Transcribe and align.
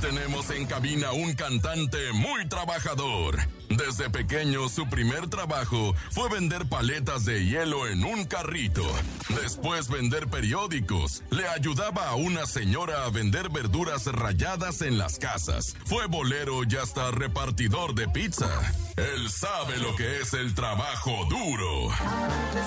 tenemos 0.00 0.50
en 0.50 0.66
cabina 0.66 1.12
un 1.12 1.34
cantante 1.34 2.12
muy 2.12 2.48
trabajador. 2.48 3.38
Desde 3.68 4.08
pequeño 4.10 4.68
su 4.68 4.88
primer 4.88 5.28
trabajo 5.28 5.94
fue 6.10 6.28
vender 6.28 6.66
paletas 6.66 7.24
de 7.24 7.44
hielo 7.44 7.86
en 7.86 8.04
un 8.04 8.24
carrito. 8.24 8.82
Después 9.28 9.88
vender 9.88 10.28
periódicos. 10.28 11.22
Le 11.30 11.46
ayudaba 11.48 12.08
a 12.08 12.14
una 12.14 12.46
señora 12.46 13.04
a 13.04 13.10
vender 13.10 13.50
verduras 13.50 14.06
rayadas 14.06 14.82
en 14.82 14.98
las 14.98 15.18
casas. 15.18 15.76
Fue 15.84 16.06
bolero 16.06 16.62
y 16.68 16.76
hasta 16.76 17.10
repartidor 17.10 17.94
de 17.94 18.08
pizza. 18.08 18.48
Él 19.00 19.30
sabe 19.30 19.78
lo 19.78 19.96
que 19.96 20.20
es 20.20 20.34
el 20.34 20.54
trabajo 20.54 21.24
duro. 21.24 21.88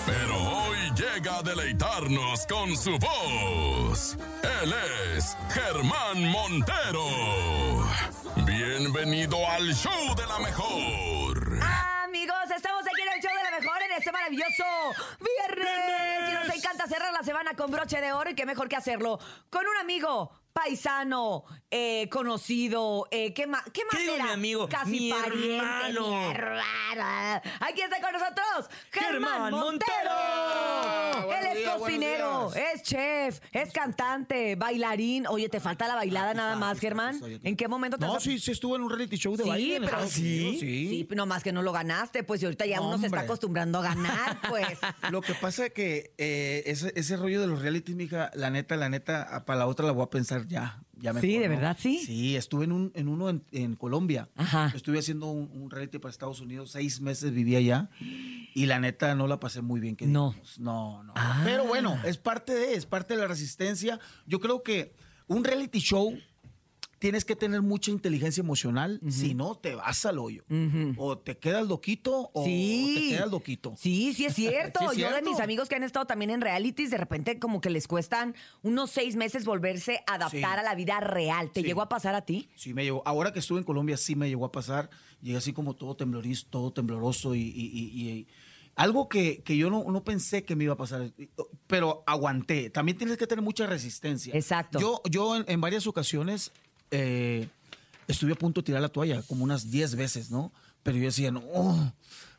Pero 0.07 0.35
hoy 0.35 0.77
llega 0.95 1.37
a 1.37 1.43
deleitarnos 1.43 2.47
con 2.47 2.75
su 2.75 2.97
voz. 2.97 4.17
Él 4.63 4.73
es 5.15 5.37
Germán 5.51 6.25
Montero. 6.31 7.07
Bienvenido 8.47 9.47
al 9.47 9.75
show 9.75 10.15
de 10.15 10.25
la 10.25 10.39
mejor. 10.39 11.59
Amigos, 12.03 12.49
estamos 12.55 12.81
aquí 12.81 13.01
en 13.01 13.13
el 13.13 13.21
show 13.21 13.31
de 13.37 13.51
la 13.51 13.59
mejor 13.59 13.81
en 13.83 13.91
este 13.91 14.11
maravilloso 14.11 14.63
viernes. 15.19 16.29
Y 16.29 16.47
nos 16.47 16.55
encanta 16.55 16.87
cerrar 16.87 17.13
la 17.13 17.21
semana 17.21 17.53
con 17.55 17.69
broche 17.69 18.01
de 18.01 18.11
oro 18.11 18.31
y 18.31 18.35
qué 18.35 18.47
mejor 18.47 18.67
que 18.67 18.75
hacerlo 18.75 19.19
con 19.51 19.67
un 19.67 19.77
amigo 19.77 20.31
paisano, 20.53 21.43
eh, 21.71 22.07
conocido, 22.09 23.07
eh, 23.11 23.33
¿qué 23.33 23.47
más? 23.47 23.63
¿Qué 23.73 23.83
más 23.85 23.95
¿Qué 23.95 24.01
digo, 24.01 24.15
era? 24.15 24.23
mi 24.25 24.31
amigo? 24.31 24.69
Casi 24.69 24.91
Mi 24.91 25.11
pariente, 25.11 25.57
hermano. 25.57 26.29
mi. 26.31 27.41
Aquí 27.59 27.81
está 27.81 27.99
con 27.99 28.13
nosotros 28.13 28.69
Germán 28.91 29.11
Germán 29.33 29.51
Montero. 29.51 30.11
Montero. 30.11 31.02
Él 31.21 31.57
es 31.57 31.69
cocinero, 31.69 32.53
es 32.53 32.83
chef, 32.83 33.39
es 33.51 33.71
cantante, 33.71 34.55
bailarín. 34.55 35.27
Oye, 35.27 35.49
¿te 35.49 35.59
falta 35.59 35.87
la 35.87 35.95
bailada 35.95 36.33
nada 36.33 36.53
está, 36.53 36.59
más, 36.59 36.79
Germán? 36.79 37.19
¿En 37.43 37.55
qué 37.55 37.67
momento 37.67 37.97
te 37.97 38.05
No, 38.05 38.15
has- 38.15 38.23
sí, 38.23 38.39
sí 38.39 38.51
estuvo 38.51 38.75
en 38.75 38.81
un 38.83 38.89
reality 38.89 39.17
show 39.17 39.35
de 39.35 39.43
Sí, 39.43 39.49
baile. 39.49 39.75
en 39.75 39.81
pero- 39.83 39.91
Estados 39.93 40.11
¿sí? 40.13 40.21
Unidos, 40.39 40.59
sí. 40.59 40.87
Sí, 40.89 41.07
no 41.15 41.25
más 41.25 41.43
que 41.43 41.51
no 41.51 41.61
lo 41.61 41.71
ganaste, 41.71 42.23
pues 42.23 42.41
y 42.41 42.45
ahorita 42.45 42.65
ya 42.65 42.81
uno 42.81 42.97
se 42.97 43.05
está 43.05 43.17
Hombre. 43.17 43.25
acostumbrando 43.25 43.79
a 43.79 43.83
ganar, 43.83 44.39
pues. 44.49 44.77
Lo 45.11 45.21
que 45.21 45.33
pasa 45.35 45.67
es 45.67 45.73
que 45.73 46.13
eh, 46.17 46.63
ese, 46.65 46.91
ese 46.95 47.17
rollo 47.17 47.39
de 47.41 47.47
los 47.47 47.61
reality, 47.61 47.93
mija, 47.95 48.31
la 48.33 48.49
neta, 48.49 48.75
la 48.75 48.89
neta, 48.89 49.43
para 49.45 49.59
la 49.59 49.67
otra 49.67 49.85
la 49.85 49.91
voy 49.91 50.03
a 50.03 50.09
pensar 50.09 50.47
ya. 50.47 50.82
Ya 51.03 51.13
Sí, 51.19 51.37
¿de 51.37 51.47
verdad, 51.49 51.77
sí? 51.79 51.99
Sí, 51.99 52.35
estuve 52.35 52.63
en, 52.65 52.71
un, 52.71 52.91
en 52.95 53.07
uno 53.07 53.29
en, 53.29 53.43
en 53.51 53.75
Colombia. 53.75 54.29
Ajá. 54.35 54.71
Estuve 54.73 54.99
haciendo 54.99 55.27
un, 55.27 55.51
un 55.53 55.69
reality 55.69 55.99
para 55.99 56.09
Estados 56.11 56.39
Unidos, 56.39 56.71
seis 56.71 57.01
meses 57.01 57.31
vivía 57.31 57.57
allá 57.59 57.89
y 58.55 58.65
la 58.65 58.79
neta 58.79 59.13
no 59.13 59.27
la 59.27 59.39
pasé 59.39 59.61
muy 59.61 59.79
bien. 59.79 59.95
Que 59.95 60.07
No. 60.07 60.29
digamos. 60.31 60.59
No, 60.59 61.03
no. 61.03 61.13
Ah. 61.15 61.41
Pero 61.43 61.65
bueno, 61.65 61.99
es 62.05 62.17
parte 62.17 62.53
de, 62.55 62.73
es 62.75 62.85
parte 62.85 63.13
de 63.15 63.19
la 63.21 63.27
resistencia. 63.27 63.99
Yo 64.25 64.39
creo 64.39 64.63
que 64.63 64.95
un 65.27 65.43
reality 65.43 65.79
show 65.79 66.17
tienes 67.03 67.25
que 67.25 67.35
tener 67.35 67.61
mucha 67.61 67.91
inteligencia 67.91 68.39
emocional, 68.39 69.01
si 69.09 69.33
no 69.33 69.55
te 69.55 69.75
vas 69.75 70.05
al 70.05 70.19
hoyo. 70.19 70.45
O 70.95 71.17
te 71.17 71.37
quedas 71.37 71.67
loquito 71.67 72.29
o 72.33 72.45
Sí. 72.45 72.93
te 73.09 73.15
quedas 73.17 73.29
loquito. 73.29 73.73
Sí, 73.77 74.13
sí 74.13 74.23
es 74.23 74.33
cierto. 74.35 74.79
Sí 74.79 74.85
es 75.01 75.09
Yo 75.09 75.13
de 75.13 75.21
mis 75.21 75.41
amigos 75.41 75.67
que 75.67 75.75
han 75.75 75.83
estado 75.83 76.05
también 76.05 76.31
en 76.31 76.39
realities, 76.39 76.91
de 76.91 76.97
repente 76.97 77.39
como 77.39 77.59
que 77.59 77.69
les 77.69 77.89
cuestan 77.89 78.35
unos 78.61 78.89
seis 78.91 79.17
meses 79.17 79.43
volverse 79.43 79.99
a 80.07 80.13
adaptar 80.13 80.31
Sí. 80.31 80.59
a 80.59 80.63
la 80.63 80.75
vida 80.75 81.01
real. 81.01 81.51
¿Te 81.51 81.61
llegó 81.61 81.81
a 81.81 81.89
pasar 81.89 82.15
a 82.15 82.21
ti? 82.21 82.47
Sí, 82.55 82.73
me 82.73 82.85
llegó. 82.85 83.03
Ahora 83.05 83.33
que 83.33 83.39
estuve 83.39 83.57
en 83.59 83.65
Colombia, 83.65 83.97
sí 83.97 84.15
me 84.15 84.29
llegó 84.29 84.45
a 84.45 84.53
pasar. 84.53 84.89
Llegué 85.21 85.37
así 85.39 85.51
como 85.51 85.75
todo 85.75 85.97
temblorizo, 85.97 86.47
todo 86.49 86.71
tembloroso 86.71 87.35
y, 87.35 87.41
y- 87.41 87.43
y- 87.73 88.09
y- 88.11 88.27
algo 88.75 89.07
que, 89.07 89.43
que 89.43 89.55
yo 89.55 89.69
no, 89.69 89.83
no 89.91 90.03
pensé 90.03 90.45
que 90.45 90.55
me 90.55 90.63
iba 90.63 90.73
a 90.73 90.77
pasar, 90.77 91.11
pero 91.67 92.03
aguanté. 92.07 92.71
También 92.71 92.97
tienes 92.97 93.17
que 93.17 93.27
tener 93.27 93.43
mucha 93.43 93.67
resistencia. 93.67 94.33
Exacto. 94.33 94.79
Yo, 94.79 95.01
yo 95.11 95.35
en, 95.35 95.43
en 95.47 95.61
varias 95.61 95.85
ocasiones 95.85 96.51
eh, 96.93 97.47
estuve 98.07 98.33
a 98.33 98.35
punto 98.35 98.61
de 98.61 98.65
tirar 98.65 98.81
la 98.81 98.89
toalla, 98.89 99.21
como 99.23 99.43
unas 99.43 99.69
10 99.71 99.95
veces, 99.95 100.29
¿no? 100.31 100.51
Pero 100.83 100.97
yo 100.97 101.05
decía, 101.05 101.31
no, 101.31 101.93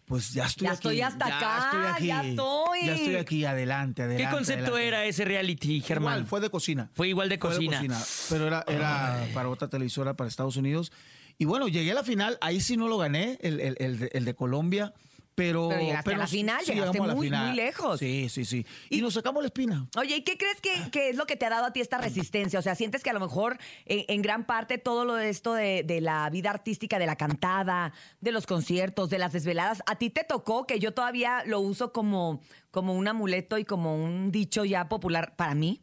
pues 0.06 0.32
ya 0.34 0.44
estoy 0.46 0.66
Ya 0.66 0.70
aquí. 0.72 0.76
estoy 0.88 1.00
hasta 1.00 1.26
acá, 1.26 1.98
ya 2.00 2.22
estoy. 2.24 2.86
Ya 2.86 2.94
estoy 2.94 3.16
aquí, 3.16 3.44
adelante, 3.44 4.02
¿Qué 4.02 4.02
adelante. 4.04 4.34
concepto 4.36 4.62
adelante. 4.74 4.88
era 4.88 5.04
ese 5.06 5.24
reality, 5.24 5.80
Germán? 5.80 6.14
Igual, 6.14 6.26
fue 6.28 6.40
de 6.40 6.50
cocina. 6.50 6.90
Fue 6.94 7.08
igual 7.08 7.28
de 7.28 7.38
Fue 7.38 7.50
cocina. 7.54 7.82
pero 8.28 8.46
era, 8.46 8.64
era 8.68 9.26
para 9.32 9.48
otra 9.48 9.68
televisora, 9.68 10.14
para 10.14 10.28
Estados 10.28 10.56
Unidos. 10.56 10.92
Y 11.38 11.46
bueno, 11.46 11.66
llegué 11.68 11.90
a 11.92 11.94
la 11.94 12.04
final, 12.04 12.38
ahí 12.40 12.60
sí 12.60 12.76
no 12.76 12.86
lo 12.88 12.98
gané, 12.98 13.38
el, 13.40 13.60
el- 13.60 13.76
el 13.80 13.98
de- 13.98 14.10
el 14.12 14.24
de 14.24 14.34
Colombia. 14.34 14.92
Pero, 15.34 15.68
Pero 15.68 15.80
llegaste 15.80 16.14
a 16.14 16.18
la 16.18 16.26
final, 16.28 16.64
llegaste 16.64 17.00
muy, 17.00 17.26
final. 17.26 17.48
muy 17.48 17.56
lejos. 17.56 17.98
Sí, 17.98 18.28
sí, 18.28 18.44
sí. 18.44 18.64
Y, 18.88 19.02
nos 19.02 19.14
sacamos 19.14 19.42
la 19.42 19.48
espina. 19.48 19.88
Oye, 19.96 20.16
¿y 20.16 20.22
qué 20.22 20.38
crees 20.38 20.60
que, 20.60 20.90
que 20.92 21.10
es 21.10 21.16
lo 21.16 21.26
que 21.26 21.36
te 21.36 21.44
ha 21.44 21.50
dado 21.50 21.66
a 21.66 21.72
ti 21.72 21.80
esta 21.80 21.98
resistencia? 21.98 22.58
O 22.58 22.62
sea, 22.62 22.76
sientes 22.76 23.02
que 23.02 23.10
a 23.10 23.12
lo 23.12 23.20
mejor 23.20 23.58
en, 23.84 24.04
en 24.06 24.22
gran 24.22 24.46
parte 24.46 24.78
todo 24.78 25.04
lo 25.04 25.14
de 25.14 25.30
esto 25.30 25.54
de, 25.54 25.82
de 25.82 26.00
la 26.00 26.30
vida 26.30 26.50
artística, 26.50 27.00
de 27.00 27.06
la 27.06 27.16
cantada, 27.16 27.92
de 28.20 28.30
los 28.30 28.46
conciertos, 28.46 29.10
de 29.10 29.18
las 29.18 29.32
desveladas, 29.32 29.82
a 29.86 29.96
ti 29.96 30.10
te 30.10 30.22
tocó 30.22 30.66
que 30.66 30.78
yo 30.78 30.94
todavía 30.94 31.42
lo 31.46 31.58
uso 31.60 31.92
como, 31.92 32.40
como 32.70 32.94
un 32.94 33.08
amuleto 33.08 33.58
y 33.58 33.64
como 33.64 33.96
un 33.96 34.30
dicho 34.30 34.64
ya 34.64 34.88
popular 34.88 35.34
para 35.36 35.54
mí. 35.54 35.80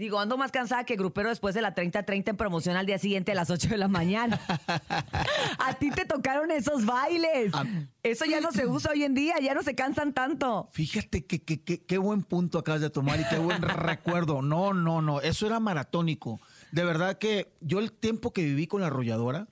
Digo, 0.00 0.18
ando 0.18 0.38
más 0.38 0.50
cansada 0.50 0.84
que 0.84 0.96
grupero 0.96 1.28
después 1.28 1.54
de 1.54 1.60
la 1.60 1.74
30-30 1.74 2.30
en 2.30 2.36
promoción 2.38 2.74
al 2.74 2.86
día 2.86 2.96
siguiente 2.98 3.32
a 3.32 3.34
las 3.34 3.50
8 3.50 3.68
de 3.68 3.76
la 3.76 3.86
mañana. 3.86 4.40
a 5.58 5.74
ti 5.78 5.90
te 5.90 6.06
tocaron 6.06 6.50
esos 6.50 6.86
bailes. 6.86 7.52
A- 7.54 7.66
Eso 8.02 8.24
ya 8.24 8.40
no 8.40 8.50
se 8.50 8.66
usa 8.66 8.92
hoy 8.92 9.04
en 9.04 9.12
día, 9.12 9.34
ya 9.42 9.52
no 9.52 9.62
se 9.62 9.74
cansan 9.74 10.14
tanto. 10.14 10.70
Fíjate 10.72 11.26
que, 11.26 11.42
que- 11.42 11.62
que- 11.62 11.84
qué 11.84 11.98
buen 11.98 12.22
punto 12.22 12.58
acabas 12.58 12.80
de 12.80 12.88
tomar 12.88 13.20
y 13.20 13.24
qué 13.28 13.36
buen 13.38 13.60
recuerdo. 13.62 14.40
No, 14.40 14.72
no, 14.72 15.02
no. 15.02 15.20
Eso 15.20 15.46
era 15.46 15.60
maratónico. 15.60 16.40
De 16.72 16.82
verdad 16.82 17.18
que 17.18 17.52
yo 17.60 17.78
el 17.78 17.92
tiempo 17.92 18.32
que 18.32 18.42
viví 18.42 18.66
con 18.66 18.80
la 18.80 18.86
arrolladora, 18.86 19.48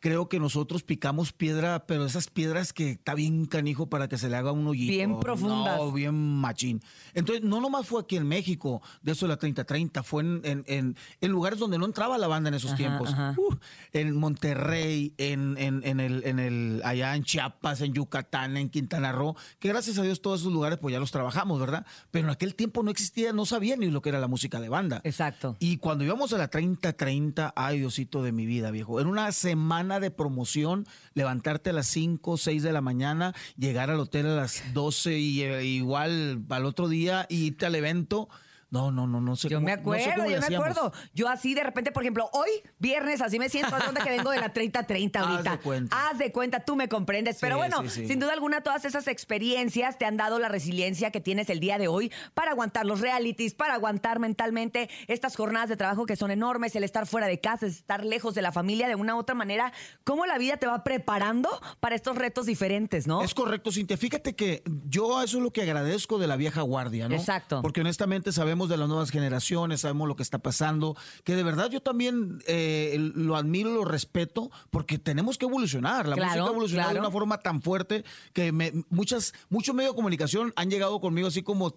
creo 0.00 0.28
que 0.28 0.38
nosotros 0.38 0.82
picamos 0.82 1.32
piedra, 1.32 1.86
pero 1.86 2.04
esas 2.04 2.28
piedras 2.28 2.72
que 2.72 2.90
está 2.92 3.14
bien 3.14 3.46
canijo 3.46 3.88
para 3.88 4.08
que 4.08 4.18
se 4.18 4.28
le 4.28 4.36
haga 4.36 4.52
un 4.52 4.66
hoyito. 4.66 4.92
Bien 4.92 5.18
profundas. 5.20 5.78
No, 5.78 5.92
bien 5.92 6.14
machín. 6.14 6.82
Entonces, 7.14 7.44
no 7.44 7.60
nomás 7.60 7.86
fue 7.86 8.00
aquí 8.00 8.16
en 8.16 8.26
México, 8.26 8.80
de 9.02 9.12
eso 9.12 9.26
de 9.26 9.30
la 9.34 9.38
30-30, 9.38 10.02
fue 10.02 10.22
en, 10.22 10.40
en- 10.44 10.64
en- 10.66 10.96
en 11.20 11.30
lugares 11.30 11.58
donde 11.58 11.78
no 11.78 11.84
entraba 11.86 12.18
la 12.18 12.26
banda 12.28 12.48
en 12.48 12.54
esos 12.54 12.70
Ajá, 12.72 12.76
tiempos. 12.76 13.12
ajá. 13.12 13.34
Uh, 13.38 13.56
en 13.92 14.16
Monterrey, 14.16 15.14
en, 15.18 15.56
en- 15.58 15.82
en 15.84 16.00
el, 16.00 16.22
en 16.24 16.38
el, 16.38 16.80
allá 16.84 17.16
en 17.16 17.24
Chiapas, 17.24 17.80
en 17.80 17.92
Yucatán, 17.94 18.56
en 18.56 18.68
Quintana 18.68 19.12
Roo, 19.12 19.34
que 19.58 19.68
gracias 19.68 19.98
a 19.98 20.02
Dios 20.02 20.22
todos 20.22 20.40
esos 20.40 20.52
lugares 20.52 20.78
pues 20.78 20.92
ya 20.92 21.00
los 21.00 21.10
trabajamos, 21.10 21.58
¿verdad? 21.60 21.86
Pero 22.10 22.26
en 22.26 22.30
aquel 22.30 22.54
tiempo 22.54 22.82
no 22.82 22.90
existía, 22.90 23.32
no 23.32 23.46
sabía 23.46 23.76
ni 23.76 23.90
lo 23.90 24.00
que 24.02 24.10
era 24.10 24.20
la 24.20 24.28
música 24.28 24.60
de 24.60 24.68
banda. 24.68 25.00
Exacto. 25.04 25.56
Y 25.58 25.78
cuando 25.78 26.04
íbamos 26.04 26.32
a 26.32 26.38
la 26.38 26.50
30-30, 26.50 27.52
ay 27.56 27.78
Diosito 27.78 28.22
de 28.22 28.32
mi 28.32 28.46
vida, 28.46 28.70
viejo, 28.70 29.00
era 29.00 29.08
una 29.08 29.32
semana 29.32 29.87
de 29.88 30.10
promoción, 30.10 30.86
levantarte 31.14 31.70
a 31.70 31.72
las 31.72 31.86
5, 31.86 32.36
6 32.36 32.62
de 32.62 32.72
la 32.72 32.80
mañana, 32.80 33.34
llegar 33.56 33.90
al 33.90 34.00
hotel 34.00 34.26
a 34.26 34.36
las 34.36 34.62
12 34.74 35.18
y 35.18 35.42
eh, 35.42 35.64
igual 35.64 36.44
al 36.50 36.66
otro 36.66 36.88
día 36.88 37.26
y 37.28 37.46
irte 37.46 37.66
al 37.66 37.74
evento. 37.74 38.28
No, 38.70 38.90
no, 38.90 39.06
no, 39.06 39.20
no 39.20 39.34
sé. 39.36 39.48
Yo 39.48 39.56
cómo- 39.58 39.64
me 39.66 39.72
no 39.72 39.76
sé 39.76 39.80
acuerdo, 39.80 40.14
cómo 40.16 40.26
yo 40.26 40.38
me 40.40 40.44
hacíamos. 40.44 40.68
acuerdo. 40.68 40.92
Yo 41.14 41.28
así 41.28 41.54
de 41.54 41.62
repente, 41.62 41.90
por 41.92 42.02
ejemplo, 42.02 42.28
hoy, 42.32 42.48
viernes, 42.78 43.20
así 43.22 43.38
me 43.38 43.48
siento, 43.48 43.74
haz 43.74 43.94
de 43.94 44.00
que 44.00 44.10
vengo 44.10 44.30
de 44.30 44.40
la 44.40 44.52
30-30 44.52 45.16
Haz 45.20 45.26
ahorita. 45.26 45.50
de 45.52 45.58
cuenta. 45.58 46.08
Haz 46.10 46.18
de 46.18 46.32
cuenta, 46.32 46.60
tú 46.60 46.76
me 46.76 46.88
comprendes. 46.88 47.38
Pero 47.40 47.56
bueno, 47.56 47.82
sí, 47.84 47.88
sí. 47.88 48.06
sin 48.08 48.18
duda 48.20 48.32
alguna, 48.34 48.60
todas 48.62 48.84
esas 48.84 49.06
experiencias 49.08 49.96
te 49.98 50.04
han 50.04 50.16
dado 50.16 50.38
la 50.38 50.48
resiliencia 50.48 51.10
que 51.10 51.20
tienes 51.20 51.48
el 51.50 51.60
día 51.60 51.78
de 51.78 51.88
hoy 51.88 52.12
para 52.34 52.50
aguantar 52.50 52.84
los 52.86 53.00
realities, 53.00 53.54
para 53.54 53.74
aguantar 53.74 54.18
mentalmente 54.18 54.90
estas 55.06 55.36
jornadas 55.36 55.68
de 55.68 55.76
trabajo 55.76 56.04
que 56.06 56.16
son 56.16 56.30
enormes, 56.30 56.74
el 56.76 56.84
estar 56.84 57.06
fuera 57.06 57.26
de 57.26 57.40
casa, 57.40 57.66
estar 57.66 58.04
lejos 58.04 58.34
de 58.34 58.42
la 58.42 58.52
familia 58.52 58.88
de 58.88 58.96
una 58.96 59.14
u 59.14 59.18
otra 59.18 59.34
manera. 59.34 59.72
¿Cómo 60.04 60.26
la 60.26 60.38
vida 60.38 60.56
te 60.56 60.66
va 60.66 60.82
preparando 60.84 61.48
para 61.80 61.94
estos 61.94 62.16
retos 62.16 62.46
diferentes, 62.46 63.06
no? 63.06 63.22
Es 63.22 63.32
correcto, 63.34 63.70
Cintia. 63.72 63.96
Fíjate 63.96 64.34
que 64.34 64.62
yo 64.88 65.22
eso 65.22 65.38
es 65.38 65.42
lo 65.42 65.52
que 65.52 65.62
agradezco 65.62 66.18
de 66.18 66.26
la 66.26 66.36
vieja 66.36 66.62
guardia, 66.62 67.08
¿no? 67.08 67.14
Exacto. 67.14 67.62
Porque 67.62 67.80
honestamente 67.80 68.32
sabemos 68.32 68.57
de 68.66 68.76
las 68.76 68.88
nuevas 68.88 69.10
generaciones, 69.10 69.82
sabemos 69.82 70.08
lo 70.08 70.16
que 70.16 70.22
está 70.22 70.38
pasando, 70.38 70.96
que 71.22 71.36
de 71.36 71.42
verdad 71.42 71.70
yo 71.70 71.80
también 71.80 72.42
eh, 72.46 72.96
lo 73.14 73.36
admiro, 73.36 73.70
lo 73.72 73.84
respeto, 73.84 74.50
porque 74.70 74.98
tenemos 74.98 75.38
que 75.38 75.44
evolucionar. 75.46 76.08
La 76.08 76.16
Claro, 76.16 76.30
música 76.30 76.44
ha 76.44 76.48
evolucionado 76.52 76.88
claro. 76.90 77.02
de 77.02 77.06
una 77.08 77.12
forma 77.12 77.38
tan 77.38 77.60
fuerte 77.62 78.04
que 78.32 78.50
me- 78.52 78.72
muchas, 78.90 79.34
muchos 79.50 79.74
medios 79.74 79.92
de 79.92 79.96
comunicación 79.96 80.52
han 80.56 80.70
llegado 80.70 80.98
conmigo 81.00 81.28
así 81.28 81.42
como 81.42 81.74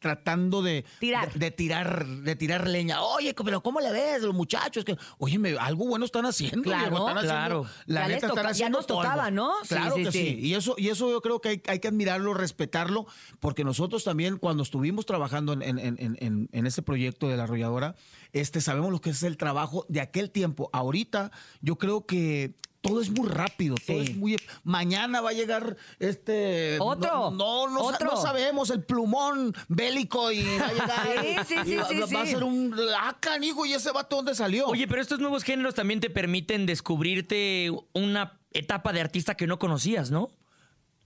tratando 0.00 0.62
de 0.62 0.84
Tirar. 1.00 1.32
De, 1.32 1.38
de 1.38 1.50
tirar, 1.50 2.06
de 2.06 2.36
tirar 2.36 2.68
leña. 2.68 3.02
Oye, 3.02 3.34
pero 3.44 3.62
¿cómo 3.62 3.80
le 3.80 3.90
ves 3.92 4.22
los 4.22 4.34
muchachos? 4.34 4.84
Que, 4.84 4.96
oye, 5.18 5.38
me- 5.38 5.56
algo 5.58 5.86
bueno 5.86 6.04
están 6.04 6.24
haciendo. 6.26 6.62
Claro, 6.62 6.96
están 6.98 7.18
haciendo- 7.18 7.22
claro. 7.22 7.66
la 7.86 8.02
Ya 8.02 8.08
neta, 8.08 8.26
están 8.28 8.44
ya 8.44 8.50
haciendo 8.50 8.78
nos 8.78 8.86
polvo. 8.86 9.02
tocaba, 9.02 9.30
¿no? 9.30 9.52
Sí, 9.62 9.68
Claro 9.68 9.96
sí, 9.96 10.02
que 10.04 10.12
sí. 10.12 10.18
sí. 10.18 10.38
Y 10.40 10.54
eso, 10.54 10.74
y 10.78 10.88
eso 10.88 11.10
yo 11.10 11.20
creo 11.20 11.40
que 11.40 11.48
hay, 11.50 11.62
hay 11.66 11.78
que 11.80 11.88
admirarlo, 11.88 12.34
respetarlo, 12.34 13.06
porque 13.40 13.64
nosotros 13.64 14.04
también 14.04 14.38
cuando 14.38 14.62
estuvimos 14.62 15.06
trabajando 15.06 15.52
en, 15.52 15.62
en, 15.62 15.78
en, 15.78 16.18
en, 16.24 16.48
en 16.52 16.66
este 16.66 16.82
proyecto 16.82 17.28
de 17.28 17.36
la 17.36 17.44
arrolladora, 17.44 17.94
este, 18.32 18.60
sabemos 18.60 18.90
lo 18.90 19.00
que 19.00 19.10
es 19.10 19.22
el 19.22 19.36
trabajo 19.36 19.86
de 19.88 20.00
aquel 20.00 20.30
tiempo. 20.30 20.70
Ahorita 20.72 21.30
yo 21.60 21.76
creo 21.76 22.06
que 22.06 22.54
todo 22.84 23.00
es 23.00 23.10
muy 23.10 23.26
rápido, 23.28 23.76
todo 23.86 24.02
es 24.02 24.14
muy 24.14 24.36
mañana 24.62 25.22
va 25.22 25.30
a 25.30 25.32
llegar 25.32 25.76
este 25.98 26.76
Otro, 26.78 27.30
no 27.30 27.66
no, 27.66 27.70
no 27.70 27.80
otro. 27.80 28.10
no 28.10 28.20
sabemos 28.20 28.68
el 28.68 28.82
plumón 28.82 29.54
bélico 29.68 30.30
y 30.30 30.44
va 30.58 30.66
a 30.66 30.72
llegar 30.72 31.46
Sí, 31.46 31.54
sí, 31.54 31.60
y 31.64 31.68
sí, 31.70 31.76
va, 31.76 32.06
sí, 32.06 32.14
va 32.14 32.22
a 32.22 32.26
ser 32.26 32.44
un 32.44 32.74
ah 33.00 33.16
canijo 33.18 33.64
y 33.64 33.72
ese 33.72 33.90
vato 33.90 34.16
dónde 34.16 34.34
salió 34.34 34.66
Oye, 34.66 34.86
pero 34.86 35.00
estos 35.00 35.18
nuevos 35.18 35.44
géneros 35.44 35.74
también 35.74 36.00
te 36.00 36.10
permiten 36.10 36.66
descubrirte 36.66 37.70
una 37.94 38.38
etapa 38.52 38.92
de 38.92 39.00
artista 39.00 39.34
que 39.34 39.46
no 39.46 39.58
conocías, 39.58 40.10
¿no? 40.10 40.28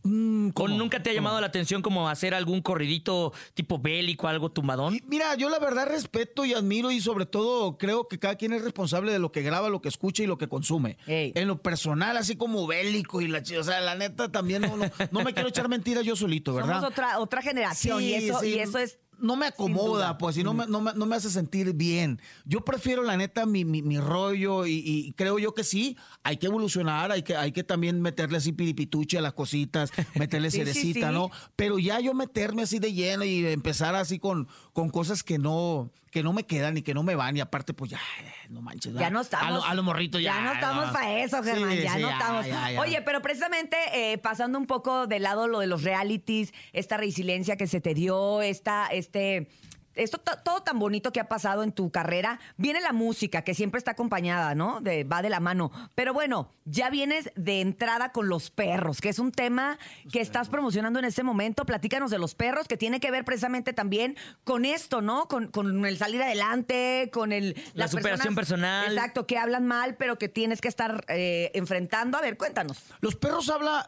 Mm, 0.03 0.49
¿O 0.49 0.53
¿cómo? 0.55 0.77
nunca 0.77 1.03
te 1.03 1.11
ha 1.11 1.13
llamado 1.13 1.41
la 1.41 1.49
atención 1.49 1.83
como 1.83 2.09
hacer 2.09 2.35
algún 2.35 2.63
corridito 2.63 3.33
tipo 3.55 3.79
bélico, 3.79 4.29
algo 4.29 4.51
tumbadón? 4.51 4.99
Mira, 5.07 5.35
yo 5.35 5.49
la 5.49 5.59
verdad 5.59 5.87
respeto 5.87 6.45
y 6.45 6.55
admiro 6.55 6.91
y 6.91 7.01
sobre 7.01 7.27
todo 7.27 7.79
creo 7.79 8.09
que 8.09 8.19
cada 8.19 8.37
quien 8.37 8.53
es 8.53 8.63
responsable 8.63 9.13
de 9.13 9.19
lo 9.19 9.33
que 9.33 9.43
graba, 9.43 9.69
lo 9.69 9.83
que 9.83 9.89
escucha 9.89 10.23
y 10.23 10.27
lo 10.27 10.39
que 10.39 10.49
consume. 10.49 10.99
Ey. 11.07 11.33
En 11.35 11.49
lo 11.49 11.61
personal, 11.61 12.17
así 12.17 12.37
como 12.37 12.67
bélico 12.67 13.21
y 13.21 13.29
la 13.29 13.39
o 13.39 13.65
sea, 13.65 13.81
la 13.81 13.95
neta 13.95 14.31
también 14.31 14.63
no, 14.63 14.77
no, 14.77 14.91
no 15.11 15.23
me 15.23 15.33
quiero 15.33 15.49
echar 15.49 15.69
mentiras 15.69 16.05
yo 16.05 16.17
solito, 16.17 16.55
¿verdad? 16.55 16.77
Somos 16.77 16.91
otra, 16.91 17.19
otra 17.19 17.43
generación 17.43 18.03
y, 18.03 18.15
eso, 18.15 18.41
sí, 18.41 18.55
y 18.55 18.59
eso 18.59 18.79
es. 18.79 18.99
No 19.19 19.37
me 19.37 19.47
acomoda, 19.47 20.19
pues, 20.19 20.37
y 20.37 20.45
no 20.45 20.55
me, 20.55 20.67
no, 20.67 20.81
me, 20.81 20.93
no 20.95 21.07
me 21.07 21.17
hace 21.17 21.31
sentir 21.31 21.73
bien. 21.75 22.21
Yo 22.45 22.65
prefiero, 22.65 23.03
la 23.03 23.17
neta, 23.17 23.47
mi, 23.47 23.65
mi, 23.65 23.83
mi 23.83 23.99
rollo 23.99 24.67
y, 24.67 24.83
y 24.85 25.13
creo 25.13 25.39
yo 25.39 25.55
que 25.55 25.65
sí, 25.65 25.97
hay 26.23 26.37
que 26.37 26.47
evolucionar, 26.47 27.11
hay 27.13 27.23
que, 27.23 27.37
hay 27.37 27.53
que 27.53 27.65
también 27.65 28.01
meterle 28.01 28.39
así 28.39 28.53
piripituche 28.53 29.19
a 29.19 29.21
las 29.21 29.33
cositas, 29.33 29.91
meterle 30.15 30.51
Sí, 30.51 30.59
cerecita, 30.59 31.09
sí. 31.09 31.15
¿no? 31.15 31.31
Pero 31.57 31.79
ya 31.79 32.01
yo 32.01 32.15
meterme 32.15 32.63
así 32.63 32.79
de 32.79 32.93
lleno 32.93 33.25
y 33.25 33.47
empezar 33.47 33.95
así 33.95 34.19
con, 34.19 34.49
con 34.73 34.89
cosas 34.91 35.23
que 35.23 35.39
no, 35.39 35.91
que 36.11 36.23
no 36.23 36.33
me 36.33 36.45
quedan 36.47 36.77
y 36.77 36.83
que 36.83 36.95
no 36.95 37.03
me 37.03 37.15
van, 37.15 37.37
y 37.37 37.41
aparte, 37.41 37.75
pues 37.75 37.91
ya, 37.91 38.01
no 38.49 38.63
manches. 38.63 38.93
Ya 38.93 38.99
¿verdad? 38.99 39.13
no 39.13 39.21
estamos. 39.21 39.47
A 39.47 39.51
lo, 39.51 39.65
a 39.65 39.75
lo 39.75 39.83
morrito 39.83 40.19
ya. 40.19 40.35
Ya 40.35 40.43
no 40.43 40.53
estamos 40.53 40.91
para 40.91 41.19
eso, 41.19 41.43
Germán. 41.43 41.77
Ya 41.77 41.99
no 41.99 42.11
estamos. 42.11 42.47
ya, 42.47 42.73
ya. 42.73 42.81
Oye, 42.81 43.03
pero 43.03 43.21
precisamente 43.23 43.77
eh, 43.93 44.19
pasando 44.19 44.59
un 44.59 44.67
poco 44.67 45.07
de 45.07 45.19
lado 45.19 45.49
lo 45.49 45.61
de 45.61 45.67
los 45.67 45.83
realities, 45.83 46.53
esta 46.73 46.97
resiliencia 46.97 47.57
que 47.57 47.67
se 47.67 47.81
te 47.81 47.95
dio, 47.95 48.43
esta, 48.43 48.87
este. 49.09 49.49
Esto 49.95 50.19
to- 50.19 50.39
todo 50.45 50.63
tan 50.63 50.79
bonito 50.79 51.11
que 51.11 51.19
ha 51.19 51.27
pasado 51.27 51.65
en 51.65 51.73
tu 51.73 51.91
carrera, 51.91 52.39
viene 52.57 52.81
la 52.81 52.93
música 52.93 53.43
que 53.43 53.53
siempre 53.53 53.79
está 53.79 53.93
acompañada, 53.93 54.55
¿no? 54.55 54.81
De, 54.81 55.03
va 55.03 55.23
de 55.23 55.29
la 55.29 55.41
mano. 55.41 55.73
Pero 55.97 56.13
bueno, 56.15 56.53
ya 56.67 56.89
vienes 56.89 57.33
de 57.35 57.61
entrada 57.61 58.13
con 58.13 58.29
los 58.29 58.53
perros, 58.53 59.01
que 59.01 59.09
es 59.09 59.19
un 59.19 59.33
tema 59.33 59.77
que 60.13 60.21
estás 60.21 60.51
promocionando 60.51 61.01
en 61.01 61.05
este 61.05 61.25
momento. 61.25 61.67
Platícanos 61.67 62.13
de 62.13 62.21
los 62.21 62.37
perros, 62.37 62.69
que 62.69 62.77
tiene 62.77 63.01
que 63.01 63.11
ver 63.11 63.25
precisamente 63.25 63.73
también 63.73 64.17
con 64.45 64.65
esto, 64.65 65.03
¿no? 65.03 65.27
Con, 65.27 65.49
con 65.49 65.85
el 65.85 65.99
salir 65.99 66.23
adelante, 66.23 67.11
con 67.13 67.33
el 67.33 67.55
La 67.75 67.87
las 67.87 67.91
superación 67.91 68.37
personal. 68.37 68.93
Exacto, 68.93 69.27
que 69.27 69.37
hablan 69.37 69.67
mal, 69.67 69.97
pero 69.97 70.17
que 70.17 70.29
tienes 70.29 70.61
que 70.61 70.69
estar 70.69 71.05
eh, 71.09 71.51
enfrentando. 71.55 72.17
A 72.17 72.21
ver, 72.21 72.37
cuéntanos. 72.37 72.85
Los 73.01 73.17
perros 73.17 73.49
habla, 73.49 73.85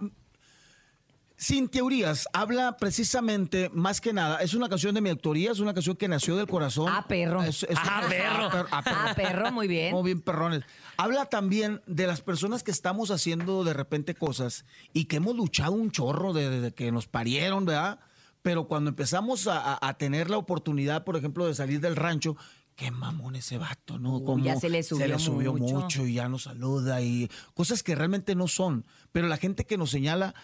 sin 1.42 1.68
teorías, 1.68 2.28
habla 2.34 2.76
precisamente, 2.76 3.70
más 3.72 4.02
que 4.02 4.12
nada, 4.12 4.42
es 4.42 4.52
una 4.52 4.68
canción 4.68 4.94
de 4.94 5.00
mi 5.00 5.08
autoría, 5.08 5.50
es 5.52 5.58
una 5.58 5.72
canción 5.72 5.96
que 5.96 6.06
nació 6.06 6.36
del 6.36 6.46
corazón. 6.46 6.92
Ah, 6.94 7.06
perro. 7.08 7.42
Es- 7.42 7.62
es- 7.62 7.78
Ah, 7.80 8.00
es- 8.02 8.08
perro. 8.08 8.50
per- 8.50 8.66
ah, 8.70 8.82
Ah, 8.84 9.12
perro, 9.16 9.50
muy 9.50 9.66
bien. 9.66 9.94
Muy 9.94 10.02
bien, 10.04 10.20
perrones. 10.20 10.64
Habla 10.98 11.24
también 11.24 11.80
de 11.86 12.06
las 12.06 12.20
personas 12.20 12.62
que 12.62 12.70
estamos 12.70 13.10
haciendo 13.10 13.64
de 13.64 13.72
repente 13.72 14.14
cosas 14.14 14.66
y 14.92 15.06
que 15.06 15.16
hemos 15.16 15.34
luchado 15.34 15.72
un 15.72 15.90
chorro 15.90 16.34
de- 16.34 16.50
desde 16.50 16.74
que 16.74 16.92
nos 16.92 17.06
parieron, 17.06 17.64
¿verdad? 17.64 18.00
Pero 18.42 18.68
cuando 18.68 18.90
empezamos 18.90 19.46
a, 19.46 19.60
a- 19.76 19.78
a 19.88 19.94
tener 19.96 20.28
la 20.28 20.36
oportunidad, 20.36 21.04
por 21.04 21.16
ejemplo, 21.16 21.46
de 21.46 21.54
salir 21.54 21.80
del 21.80 21.96
rancho, 21.96 22.36
qué 22.76 22.90
mamón 22.90 23.34
ese 23.34 23.56
vato, 23.56 23.98
¿no? 23.98 24.22
Como 24.24 24.44
ya 24.44 24.56
se 24.60 24.68
le 24.68 24.82
subió 24.82 25.18
subió 25.18 25.54
mucho. 25.54 25.74
mucho 25.74 26.06
y 26.06 26.14
ya 26.14 26.28
nos 26.28 26.42
saluda 26.42 27.00
y 27.00 27.30
cosas 27.54 27.82
que 27.82 27.94
realmente 27.94 28.34
no 28.34 28.46
son. 28.46 28.84
Pero 29.10 29.26
la 29.26 29.38
gente 29.38 29.64
que 29.64 29.78
nos 29.78 29.90
señala 29.90 30.34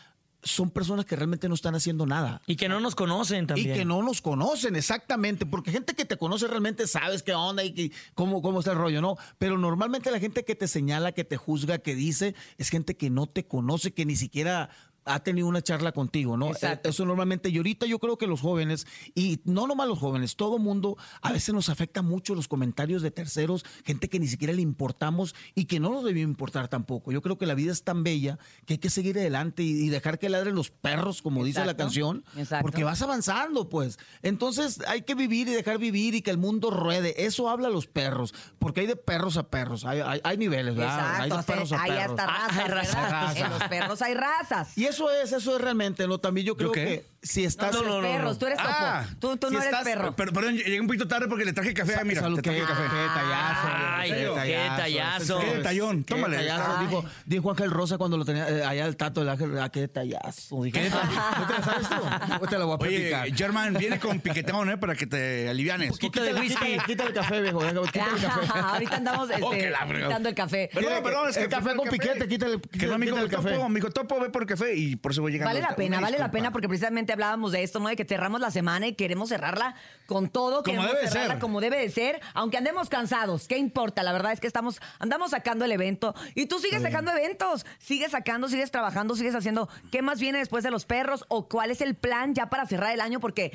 son 0.46 0.70
personas 0.70 1.04
que 1.04 1.16
realmente 1.16 1.48
no 1.48 1.54
están 1.54 1.75
haciendo 1.75 2.06
nada. 2.06 2.40
Y 2.46 2.56
que 2.56 2.69
no 2.69 2.81
nos 2.81 2.94
conocen 2.94 3.46
también. 3.46 3.70
Y 3.75 3.78
que 3.78 3.84
no 3.84 4.02
nos 4.02 4.22
conocen, 4.22 4.76
exactamente, 4.76 5.44
porque 5.46 5.70
gente 5.72 5.94
que 5.94 6.04
te 6.04 6.16
conoce 6.16 6.46
realmente 6.46 6.87
sabes 6.87 7.22
qué 7.22 7.34
onda 7.34 7.64
y 7.64 7.72
que- 7.72 7.93
cómo, 8.14 8.40
cómo 8.43 8.60
está 8.60 8.72
el 8.72 8.78
rollo, 8.78 9.00
¿no? 9.02 9.16
Pero 9.38 9.58
normalmente 9.58 10.10
la 10.10 10.20
gente 10.20 10.44
que 10.44 10.54
te 10.54 10.69
señala, 10.69 11.12
que 11.12 11.25
te 11.25 11.37
juzga, 11.37 11.78
que 11.78 11.94
dice, 11.94 12.34
es 12.58 12.70
gente 12.70 12.96
que 12.96 13.10
no 13.10 13.26
te 13.26 13.46
conoce, 13.46 13.93
que 13.93 14.06
ni 14.06 14.16
siquiera 14.16 14.70
ha 15.06 15.20
tenido 15.20 15.47
una 15.47 15.62
charla 15.62 15.93
contigo, 15.93 16.37
¿no? 16.37 16.49
Exacto. 16.49 16.88
Eh, 16.88 16.91
Eso 16.91 17.05
normalmente, 17.06 17.49
y 17.49 17.56
ahorita 17.56 17.87
yo 17.87 17.99
creo 17.99 18.19
que 18.19 18.26
los 18.26 18.41
jóvenes, 18.41 18.87
y 19.14 19.41
no 19.44 19.67
nomás 19.67 19.88
los 19.88 19.99
jóvenes, 19.99 20.37
todo 20.37 20.58
mundo, 20.58 20.97
a 21.23 21.32
veces 21.32 21.55
nos 21.55 21.69
afecta 21.69 22.03
mucho 22.03 22.35
los 22.35 22.49
comentarios 22.49 23.03
de 23.03 23.11
terceros, 23.11 23.64
gente 23.85 24.08
que 24.08 24.19
ni 24.19 24.26
siquiera 24.26 24.53
le 24.53 24.62
importamos 24.62 25.35
y 25.55 25.67
que 25.67 25.81
no 25.81 25.91
nos 25.91 26.05
debió 26.05 26.23
importar 26.25 26.69
tampoco. 26.69 27.12
Yo 27.12 27.23
creo 27.23 27.38
que 27.38 27.47
la 27.47 27.55
vida 27.55 27.73
es 27.73 27.85
tan 27.85 28.03
bella 28.03 28.38
que 28.67 28.75
hay 28.75 28.79
que 28.79 28.91
seguir 28.91 29.17
adelante 29.19 29.62
y, 29.62 29.88
dejar 29.88 30.19
que 30.19 30.29
ladren 30.29 30.55
los 30.55 30.70
perros, 30.70 31.23
como 31.23 31.44
dice 31.44 31.64
la 31.64 31.76
canción, 31.76 32.25
Exacto. 32.37 32.62
porque 32.62 32.82
vas 32.85 33.00
avanzando, 33.03 33.69
pues. 33.69 33.99
Entonces 34.23 34.81
hay 34.88 35.03
que 35.03 35.14
vivir 35.14 35.47
y 35.49 35.53
dejar 35.53 35.79
vivir 35.79 36.14
y 36.17 36.23
que 36.23 36.31
el 36.32 36.38
mundo 36.38 36.70
ruede. 36.70 37.25
Eso 37.25 37.49
habla 37.49 37.69
los 37.69 37.87
perros, 37.87 38.35
porque 38.58 38.81
hay 38.81 38.87
de 38.88 38.97
perros 38.97 39.37
a 39.37 39.49
perros, 39.49 39.85
hay, 39.85 40.00
hay- 40.00 40.20
hay 40.25 40.37
niveles, 40.37 40.75
¿verdad? 40.75 41.20
hay 41.20 41.31
de 41.31 41.43
perros 41.44 41.73
a 41.73 41.82
hay 41.82 41.91
perros. 41.93 42.11
hasta 42.11 42.25
Ah, 42.25 42.49
razas. 42.49 42.58
hay 42.58 42.69
razas, 42.70 42.94
¿verdad? 42.97 43.11
razas. 43.11 43.37
En 43.37 43.50
los 43.50 43.62
perros 43.69 44.03
hay 44.03 44.14
razas. 44.14 44.79
Y 44.79 44.85
eso 44.87 44.95
es, 45.10 45.32
eso 45.32 45.56
es 45.56 45.60
realmente, 45.62 46.06
¿no? 46.06 46.19
También 46.19 46.46
yo 46.46 46.56
creo 46.56 46.72
qué? 46.72 46.84
que 46.84 47.06
si 47.22 47.44
estás... 47.44 47.72
no, 47.75 47.82
los 47.82 48.00
perros, 48.02 48.38
tú 48.38 48.46
eres 48.46 48.58
topo. 48.58 48.69
Ah, 48.70 49.04
tú 49.20 49.37
tú 49.37 49.48
si 49.48 49.54
no 49.54 49.58
eres 49.60 49.72
estás- 49.72 49.84
perro. 49.84 50.14
Pero, 50.14 50.32
perdón, 50.32 50.56
llegué 50.56 50.81
un 50.81 50.87
poquito 50.87 51.08
tarde 51.08 51.26
porque 51.28 51.44
le 51.44 51.52
traje 51.52 51.75
café. 51.75 52.04
Mira, 52.04 52.20
Salud, 52.20 52.37
te 52.37 52.43
traje 52.43 52.60
qué- 52.60 52.66
café. 52.66 52.82
qué 52.88 52.96
detallazo, 52.96 53.69
Ay, 53.96 54.10
qué 54.10 54.16
qué 54.16 54.58
detallazo. 54.58 55.38
Qué 55.40 55.54
detallón, 55.56 56.04
Qué 56.04 56.14
tómale. 56.14 56.37
detallazo, 56.37 56.78
dijo, 56.81 57.04
dijo 57.26 57.50
Ángel 57.50 57.70
Rosa 57.72 57.98
cuando 57.98 58.16
lo 58.16 58.25
tenía 58.25 58.48
eh, 58.48 58.64
allá 58.64 58.87
el 58.87 58.96
tato 58.96 59.20
del 59.20 59.28
Ángel, 59.31 59.58
ah, 59.58 59.69
qué 59.70 59.81
detallazo. 59.81 60.62
Dije, 60.62 60.88
¿No 60.90 61.46
te 61.46 61.52
la 61.54 61.62
sabes 61.64 61.88
tú? 61.88 61.96
¿O 62.44 62.46
te 62.46 62.58
la 62.58 62.64
voy 62.64 62.75
a 62.75 62.87
Oye? 62.87 63.32
German, 63.34 63.75
viene 63.75 63.98
con 63.98 64.20
piquetón, 64.20 64.70
¿eh? 64.70 64.76
Para 64.78 64.94
que 64.94 65.06
te 65.06 65.48
alivianes. 65.48 65.90
poquito 65.90 66.22
de 66.22 66.32
whisky. 66.34 66.64
Quita, 66.64 66.84
quita 66.87 67.04
el 67.06 67.12
café, 67.12 67.40
viejo. 67.40 67.58
Quita 67.60 68.06
el 68.14 68.20
café. 68.22 68.40
Ahorita 68.60 68.96
andamos 68.96 69.31
este, 69.31 69.43
Oh, 69.46 69.50
quitando 69.50 70.28
el 70.28 70.34
café. 70.34 70.70
Perdón, 70.72 71.02
perdón, 71.02 71.28
es 71.31 71.37
que 71.37 71.43
el 71.44 71.48
café 71.50 71.75
con 71.75 71.88
piquete, 71.88 72.28
quítale- 72.28 72.60
quítale 72.60 73.06
el 73.20 73.28
café. 73.28 73.50
Topo, 73.52 73.69
me 73.69 73.81
dijo, 73.81 73.90
Topo, 73.90 74.20
ve 74.20 74.31
por 74.31 74.46
café 74.46 74.75
y 74.93 74.97
por 74.97 75.12
eso 75.12 75.23
voy 75.23 75.33
llegando. 75.33 75.50
Vale 75.50 75.61
la 75.61 75.77
pena, 75.77 76.00
vale 76.00 76.19
la 76.19 76.31
pena 76.31 76.53
porque 76.53 76.69
precisamente 76.69 77.12
hablábamos 77.12 77.53
de 77.53 77.62
esto, 77.62 77.79
¿no? 77.81 77.88
De 77.88 77.97
que 77.97 78.05
cerramos 78.05 78.41
la 78.41 78.50
semana 78.50 78.87
y 78.87 78.94
queremos 78.94 79.29
cerrarla 79.29 79.75
con 80.06 80.29
todo, 80.29 80.62
Como 80.62 80.65
queremos 80.65 80.87
debe 80.87 81.00
de 81.03 81.09
cerrarla 81.09 81.35
ser. 81.35 81.41
como 81.41 81.61
debe 81.61 81.79
de 81.79 81.91
ser, 81.91 82.21
aunque 82.35 82.56
andemos 82.56 82.88
cansados, 82.88 83.49
¿qué 83.49 83.59
importa? 83.59 84.03
La 84.03 84.12
verdad 84.12 84.33
es 84.33 84.41
que 84.41 84.47
estamos 84.47 84.81
andamos 84.99 85.31
sacando 85.33 85.65
el 85.65 85.73
evento 85.73 86.15
y 86.35 86.47
tú 86.47 86.59
sigues 86.59 86.83
sacando 86.83 87.11
eventos, 87.12 87.67
sigues 87.79 88.12
sacando, 88.12 88.49
sigues 88.49 88.71
trabajando, 88.71 89.17
sigues 89.17 89.35
haciendo. 89.35 89.69
¿Qué 89.91 90.03
más 90.03 90.21
viene 90.21 90.38
después 90.38 90.65
de 90.65 90.71
los 90.71 90.85
perros 90.87 91.25
o 91.29 91.49
cuál 91.49 91.71
es 91.71 91.81
el 91.81 91.94
plan 91.94 92.35
ya 92.35 92.49
para 92.49 92.67
cerrar 92.67 92.93
el 92.93 93.00
año? 93.00 93.21
Porque 93.21 93.53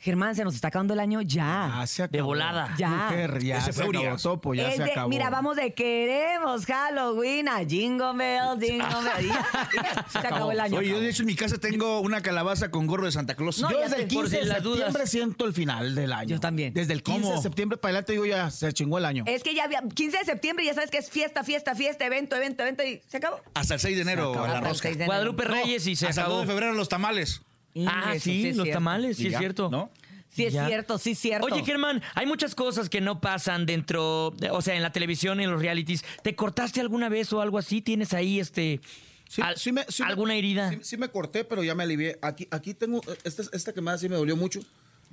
Germán, 0.00 0.34
se 0.34 0.44
nos 0.44 0.54
está 0.54 0.68
acabando 0.68 0.94
el 0.94 1.00
año 1.00 1.20
ya. 1.20 1.80
Ah, 1.82 1.86
se 1.86 2.02
acabó. 2.02 2.16
De 2.16 2.22
volada. 2.22 2.74
Ya. 2.78 2.88
Mujer, 2.88 3.42
ya 3.42 3.58
Ese 3.58 3.72
se 3.72 3.84
fue 3.84 3.96
acabó. 3.98 4.16
Topo, 4.16 4.54
ya 4.54 4.68
Es 4.70 4.76
se 4.76 4.84
de- 4.84 4.92
acabó. 4.92 5.08
mira, 5.10 5.28
vamos 5.30 5.56
de 5.56 5.74
queremos 5.74 6.64
Halloween 6.64 7.48
a 7.48 7.58
Jingle 7.58 8.14
Bell, 8.16 8.58
Jingle 8.60 8.86
Bell. 8.86 9.28
Ya, 9.28 10.06
se 10.08 10.18
acabó 10.18 10.52
el 10.52 10.60
año. 10.60 10.78
Oye, 10.78 10.88
yo 10.88 11.00
de 11.00 11.10
hecho 11.10 11.22
en 11.22 11.26
mi 11.26 11.36
casa 11.36 11.58
tengo 11.58 12.00
una 12.00 12.22
calabaza 12.22 12.70
con 12.70 12.86
gorro 12.86 13.04
de 13.04 13.12
Santa 13.12 13.34
Claus. 13.34 13.60
No, 13.60 13.70
Yo 13.70 13.78
ya 13.78 13.88
desde 13.88 14.02
el 14.04 14.08
por 14.14 14.24
15 14.24 14.36
de 14.38 14.60
dudas. 14.60 14.78
septiembre 14.78 15.06
siento 15.06 15.44
el 15.46 15.52
final 15.52 15.94
del 15.94 16.12
año. 16.12 16.28
Yo 16.30 16.40
también. 16.40 16.72
Desde 16.72 16.92
el 16.94 17.02
15 17.02 17.32
de 17.32 17.42
septiembre 17.42 17.76
para 17.78 17.90
adelante 17.90 18.12
digo 18.12 18.24
ya 18.26 18.50
se 18.50 18.72
chingó 18.72 18.98
el 18.98 19.04
año. 19.04 19.24
Es 19.26 19.42
que 19.42 19.54
ya 19.54 19.64
había 19.64 19.82
15 19.82 20.18
de 20.18 20.24
septiembre 20.24 20.64
y 20.64 20.68
ya 20.68 20.74
sabes 20.74 20.90
que 20.90 20.98
es 20.98 21.10
fiesta, 21.10 21.44
fiesta, 21.44 21.74
fiesta, 21.74 22.06
evento, 22.06 22.36
evento, 22.36 22.62
evento 22.62 22.82
y 22.84 23.02
se 23.06 23.18
acabó. 23.18 23.40
Hasta 23.54 23.74
el 23.74 23.80
6 23.80 23.96
de 23.96 24.02
enero 24.02 24.30
acabó. 24.30 24.46
la 24.46 24.52
Hasta 24.54 24.58
el 24.66 24.70
rosca. 24.72 24.88
6 24.88 24.96
de 24.98 25.04
enero. 25.04 25.06
Guadalupe 25.14 25.44
No, 25.44 25.50
Reyes 25.50 25.86
y 25.86 25.96
se 25.96 26.06
hasta 26.06 26.22
el 26.22 26.26
2 26.28 26.34
acabó. 26.36 26.40
de 26.40 26.46
febrero 26.46 26.72
los 26.72 26.88
tamales. 26.88 27.42
Ah, 27.86 28.12
Eso 28.14 28.24
sí, 28.24 28.48
es 28.48 28.56
los 28.56 28.64
cierto. 28.64 28.76
tamales, 28.78 29.16
sí 29.16 29.28
es 29.28 29.36
cierto. 29.38 29.70
¿no? 29.70 29.90
Sí 30.28 30.44
es 30.44 30.52
Ya. 30.54 30.66
cierto, 30.66 30.98
sí 30.98 31.10
es 31.12 31.18
cierto. 31.18 31.46
Oye, 31.46 31.64
Germán, 31.64 32.02
hay 32.14 32.24
muchas 32.26 32.54
cosas 32.54 32.88
que 32.88 33.00
no 33.00 33.20
pasan 33.20 33.66
dentro, 33.66 34.32
de- 34.36 34.50
o 34.50 34.62
sea, 34.62 34.74
en 34.76 34.82
la 34.82 34.92
televisión 34.92 35.40
y 35.40 35.44
en 35.44 35.50
los 35.50 35.60
realities. 35.60 36.04
¿Te 36.22 36.34
cortaste 36.36 36.80
alguna 36.80 37.08
vez 37.08 37.32
o 37.32 37.40
algo 37.40 37.58
así? 37.58 37.80
¿Tienes 37.82 38.14
ahí 38.14 38.38
este 38.40 38.80
Sí, 39.28 39.42
al- 39.42 39.56
sí 39.56 39.72
me- 39.72 39.84
sí 39.88 40.02
me- 40.02 40.08
alguna 40.08 40.34
herida? 40.34 40.70
Sí, 40.70 40.78
sí 40.82 40.96
me 40.96 41.08
corté, 41.08 41.44
pero 41.44 41.62
ya 41.64 41.74
me 41.74 41.82
alivié. 41.84 42.18
Aquí, 42.22 42.46
aquí 42.50 42.74
tengo, 42.74 43.00
esta, 43.24 43.42
esta 43.52 43.72
quemada 43.72 43.98
sí 43.98 44.08
me 44.08 44.16
dolió 44.16 44.36
mucho. 44.36 44.60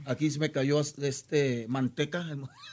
Aquí 0.06 0.30
sí 0.32 0.40
me 0.40 0.52
cayó 0.52 0.80
este 0.80 1.66
manteca. 1.70 2.24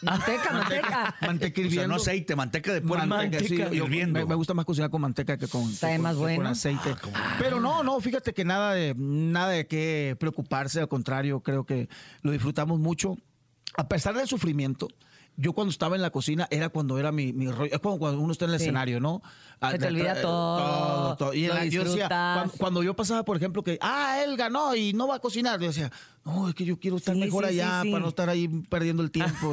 Manteca, 0.02 0.52
manteca. 0.52 1.14
Manteca 1.22 1.52
O 1.52 1.54
sea, 1.54 1.64
hirviendo. 1.64 1.88
no 1.88 1.94
aceite, 1.96 2.36
manteca 2.36 2.72
de 2.72 2.80
puerco. 2.80 3.06
Manteca, 3.06 3.44
sí, 3.44 3.54
hirviendo. 3.54 4.18
me, 4.20 4.24
me 4.26 4.34
gusta 4.34 4.54
más 4.54 4.64
cocinar 4.64 4.90
con 4.90 5.00
manteca 5.00 5.36
que 5.36 5.48
con, 5.48 5.70
Sabe 5.72 5.94
que 5.94 5.96
con- 5.98 6.02
más 6.02 6.12
que 6.14 6.18
bueno. 6.20 6.36
con 6.38 6.46
aceite. 6.46 6.94
Pero 7.38 7.60
no, 7.60 7.82
no, 7.82 8.00
fíjate 8.00 8.32
que 8.34 8.44
nada 8.44 8.74
de 8.74 8.94
nada 8.96 9.48
de 9.50 9.66
qué 9.66 10.16
preocuparse, 10.20 10.80
al 10.80 10.88
contrario, 10.88 11.40
creo 11.40 11.64
que 11.64 11.88
lo 12.22 12.30
disfrutamos 12.32 12.78
mucho. 12.78 13.16
A 13.76 13.88
pesar 13.88 14.14
del 14.14 14.28
sufrimiento, 14.28 14.88
yo 15.36 15.52
cuando 15.52 15.70
estaba 15.70 15.96
en 15.96 16.02
la 16.02 16.10
cocina 16.10 16.46
era 16.50 16.68
cuando 16.68 16.98
era 16.98 17.10
mi, 17.12 17.32
mi 17.32 17.50
rollo. 17.50 17.72
Es 17.72 17.80
como 17.80 17.98
cuando 17.98 18.20
uno 18.20 18.32
está 18.32 18.44
en 18.44 18.52
el 18.52 18.58
Sí. 18.58 18.64
escenario, 18.64 19.00
¿no? 19.00 19.20
Ah, 19.60 19.70
Se 19.72 19.78
te 19.78 19.86
olvida 19.86 20.18
eh, 20.18 20.22
todo, 20.22 21.16
todo. 21.16 21.34
Y 21.34 21.46
la- 21.46 21.64
yo 21.66 21.84
decía, 21.84 22.08
cuando, 22.08 22.52
cuando 22.58 22.82
yo 22.82 22.94
pasaba, 22.94 23.24
por 23.24 23.36
ejemplo, 23.36 23.62
que, 23.64 23.78
ah, 23.80 24.22
él 24.24 24.36
ganó 24.36 24.74
y 24.74 24.92
no 24.92 25.08
va 25.08 25.16
a 25.16 25.18
cocinar, 25.20 25.58
yo 25.60 25.68
decía, 25.68 25.90
no, 26.24 26.48
es 26.48 26.54
que 26.54 26.64
yo 26.64 26.78
quiero 26.78 26.96
estar 26.98 27.14
Sí, 27.14 27.20
mejor 27.20 27.44
sí, 27.46 27.60
allá 27.60 27.82
para 27.90 28.00
no 28.00 28.08
estar 28.08 28.28
ahí 28.28 28.48
perdiendo 28.68 29.02
el 29.02 29.10
tiempo 29.10 29.52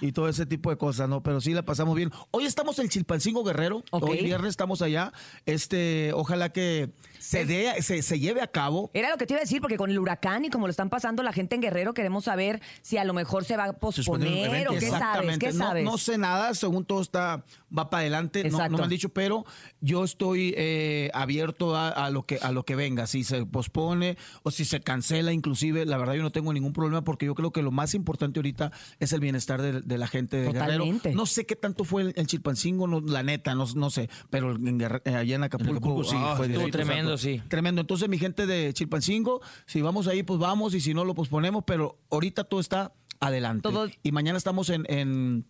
y 0.00 0.12
todo 0.12 0.28
ese 0.28 0.46
tipo 0.46 0.70
de 0.70 0.76
cosas, 0.76 1.08
¿no? 1.08 1.22
Pero 1.22 1.40
sí 1.40 1.52
la 1.52 1.62
pasamos 1.62 1.94
bien. 1.96 2.10
Hoy 2.30 2.44
estamos 2.46 2.78
en 2.78 2.88
Chilpancingo 2.88 3.44
Guerrero. 3.44 3.82
Hoy 3.90 4.22
viernes 4.22 4.50
estamos 4.50 4.82
allá. 4.82 5.12
Este, 5.46 6.12
ojalá 6.14 6.50
que 6.50 6.90
se, 7.20 7.44
dé, 7.44 7.80
se, 7.82 8.02
se 8.02 8.18
lleve 8.18 8.40
a 8.40 8.46
cabo. 8.46 8.90
Era 8.94 9.10
lo 9.10 9.16
que 9.16 9.26
te 9.26 9.34
iba 9.34 9.38
a 9.40 9.42
decir, 9.44 9.60
porque 9.60 9.76
con 9.76 9.90
el 9.90 9.98
huracán 9.98 10.44
y 10.44 10.50
como 10.50 10.66
lo 10.66 10.70
están 10.70 10.88
pasando 10.90 11.22
la 11.22 11.32
gente 11.32 11.54
en 11.54 11.60
Guerrero, 11.60 11.94
queremos 11.94 12.24
saber 12.24 12.60
si 12.82 12.96
a 12.96 13.04
lo 13.04 13.12
mejor 13.14 13.44
se 13.44 13.56
va 13.56 13.64
a 13.64 13.72
posponer 13.74 14.68
o 14.68 14.72
qué 14.72 14.80
sabes, 14.80 14.92
Exactamente. 14.94 15.46
qué 15.46 15.52
No- 15.52 15.58
sabes. 15.64 15.84
No, 15.84 15.98
sé 15.98 16.18
nada, 16.18 16.54
según 16.54 16.84
todo 16.84 17.02
está, 17.02 17.44
va 17.76 17.90
para 17.90 18.00
adelante. 18.00 18.42
No, 18.50 18.68
no 18.68 18.78
me 18.78 18.84
han 18.84 18.88
dicho, 18.90 19.10
pero 19.10 19.44
yo 19.80 20.04
estoy 20.04 20.54
eh, 20.56 21.10
abierto 21.14 21.76
a, 21.76 21.88
a 21.90 22.10
lo 22.10 22.22
que, 22.24 22.38
a 22.40 22.52
lo 22.52 22.64
que 22.64 22.74
venga. 22.74 23.06
Si 23.06 23.22
se 23.24 23.44
pospone 23.46 24.16
o 24.42 24.50
si 24.50 24.64
se 24.64 24.80
cancela, 24.80 25.32
inclusive, 25.32 25.84
la 25.86 25.98
verdad 25.98 26.14
yo 26.14 26.22
no 26.22 26.30
tengo 26.32 26.52
ningún 26.52 26.72
problema 26.72 27.02
porque 27.04 27.26
yo 27.26 27.34
creo 27.34 27.52
que 27.52 27.62
lo 27.62 27.70
más 27.70 27.94
importante 27.94 28.38
ahorita 28.38 28.72
es 28.98 29.12
el 29.12 29.20
bienestar 29.20 29.60
de, 29.60 29.80
de 29.82 29.98
la 29.98 30.06
gente 30.06 30.38
de 30.38 30.46
Totalmente. 30.46 31.10
Guerrero. 31.10 31.16
No 31.20 31.26
sé 31.26 31.44
qué 31.46 31.56
tanto 31.56 31.84
fue 31.84 32.02
el, 32.02 32.12
el 32.16 32.26
Chilpancingo, 32.26 32.86
no, 32.86 33.00
la 33.00 33.22
neta, 33.22 33.54
no, 33.54 33.66
no 33.74 33.90
sé, 33.90 34.08
pero 34.30 34.54
en 34.56 34.82
allá 34.82 35.36
en 35.36 35.42
Acapulco, 35.42 35.72
Acapulco 35.76 36.04
sí, 36.04 36.16
ah, 36.18 36.34
fue 36.36 36.46
estuvo 36.46 36.64
directo, 36.66 36.78
tremendo, 37.16 37.42
sí. 37.42 37.48
Tremendo. 37.48 37.80
Entonces, 37.80 38.08
mi 38.08 38.18
gente 38.18 38.46
de 38.46 38.72
Chilpancingo, 38.74 39.40
si 39.66 39.80
vamos 39.82 40.06
ahí, 40.06 40.22
pues 40.22 40.38
vamos, 40.38 40.74
y 40.74 40.80
si 40.80 40.94
no, 40.94 41.04
lo 41.04 41.14
posponemos, 41.14 41.64
pero 41.66 41.98
ahorita 42.10 42.44
todo 42.44 42.60
está 42.60 42.92
adelante. 43.20 43.62
Todo- 43.68 43.88
Y 44.02 44.12
mañana 44.12 44.38
estamos 44.38 44.70
en, 44.70 44.84
en 44.88 45.46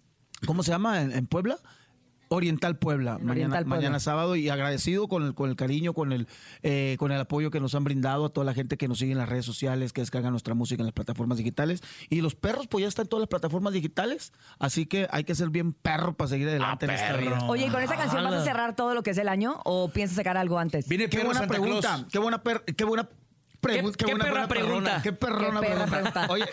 ¿cómo 0.47 0.62
se 0.62 0.71
llama? 0.73 1.02
¿En, 1.02 1.12
en 1.12 1.26
Puebla? 1.26 1.59
Oriental 2.35 2.79
Puebla, 2.79 3.17
En 3.19 3.27
mañana, 3.27 3.33
Oriental 3.33 3.65
Puebla. 3.65 3.77
mañana 3.77 3.99
sábado 3.99 4.37
y 4.37 4.49
agradecido 4.51 5.09
con 5.09 5.25
el, 5.25 5.35
con 5.35 5.51
el 5.51 5.57
cariño, 5.57 5.93
con 5.95 6.13
el, 6.13 6.29
eh, 6.63 6.95
con 7.01 7.11
el 7.11 7.19
apoyo 7.21 7.51
que 7.51 7.59
nos 7.59 7.75
han 7.75 7.83
brindado 7.83 8.27
a 8.27 8.29
toda 8.29 8.45
la 8.45 8.55
gente 8.55 8.77
que 8.77 8.87
nos 8.87 9.01
sigue 9.01 9.11
en 9.11 9.19
las 9.19 9.29
redes 9.29 9.45
sociales, 9.45 9.93
que 9.93 10.01
descargan 10.01 10.31
nuestra 10.31 10.55
música 10.55 10.81
en 10.81 10.87
las 10.87 10.93
plataformas 10.93 11.39
digitales. 11.39 11.83
Y 12.09 12.21
los 12.21 12.37
perros, 12.37 12.69
pues 12.69 12.83
ya 12.83 12.89
están 12.89 13.07
en 13.07 13.09
todas 13.09 13.23
las 13.23 13.29
plataformas 13.29 13.73
digitales, 13.73 14.33
así 14.61 14.87
que 14.87 15.09
hay 15.11 15.25
que 15.25 15.35
ser 15.35 15.51
bien 15.51 15.73
perro 15.73 16.17
para 16.17 16.29
seguir 16.29 16.49
adelante 16.49 16.85
en 16.87 16.93
esta 16.93 17.09
perro. 17.09 17.21
vida. 17.21 17.45
Oye, 17.49 17.67
¿y 17.67 17.71
con 17.71 17.83
esa 17.83 17.97
canción 17.97 18.23
vas 18.23 18.35
a 18.35 18.45
cerrar 18.45 18.77
todo 18.77 18.95
lo 18.95 19.03
que 19.03 19.11
es 19.11 19.19
el 19.19 19.29
año 19.29 19.61
o 19.65 19.89
piensas 19.91 20.15
sacar 20.17 20.37
algo 20.37 20.57
antes? 20.61 20.87
Viene 20.89 21.09
Qué 21.09 21.25
buena 21.25 21.41
Santa 21.41 21.55
pregunta, 21.55 21.81
Claus. 21.97 22.07
qué 22.13 22.19
buena, 22.21 22.43
per- 22.45 22.63
qué 22.65 22.85
buena 22.85 23.09
pregunta. 23.61 23.97
¿Qué- 23.99 24.05
qué 24.07 24.11
buena, 24.14 24.25
perra 24.25 24.49
pregunta? 24.49 25.00
Qué 25.02 25.12
perrona 25.12 25.61
Qué 25.61 25.67
perra 25.67 25.87
pregunta. 25.87 26.26
pregunta. 26.26 26.26
Oye, 26.33 26.45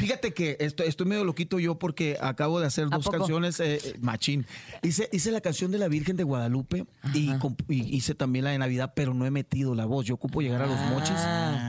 fíjate 0.00 0.32
que 0.34 0.56
estoy, 0.60 0.86
estoy 0.88 1.06
medio 1.06 1.24
loquito 1.24 1.58
yo 1.58 1.78
porque 1.78 2.16
acabo 2.20 2.60
de 2.60 2.66
hacer 2.66 2.86
¿A 2.90 2.96
dos 2.96 3.08
canciones, 3.08 3.60
eh, 3.60 3.76
eh, 3.84 3.94
machín. 4.00 4.46
Hice, 4.82 5.08
hice 5.12 5.30
la 5.30 5.40
canción 5.40 5.70
de 5.70 5.78
la 5.78 5.88
Virgen 5.88 6.16
de 6.16 6.24
Guadalupe 6.24 6.86
y, 7.14 7.30
y 7.68 7.96
hice 7.96 8.14
también 8.14 8.44
la 8.44 8.50
de 8.50 8.58
Navidad, 8.58 8.92
pero 8.96 9.14
no 9.14 9.26
he 9.26 9.30
metido 9.30 9.74
la 9.74 9.84
voz. 9.86 10.06
Yo 10.06 10.14
ocupo 10.14 10.40
llegar 10.42 10.62
a 10.62 10.66
los 10.66 10.78
mochis 10.90 11.16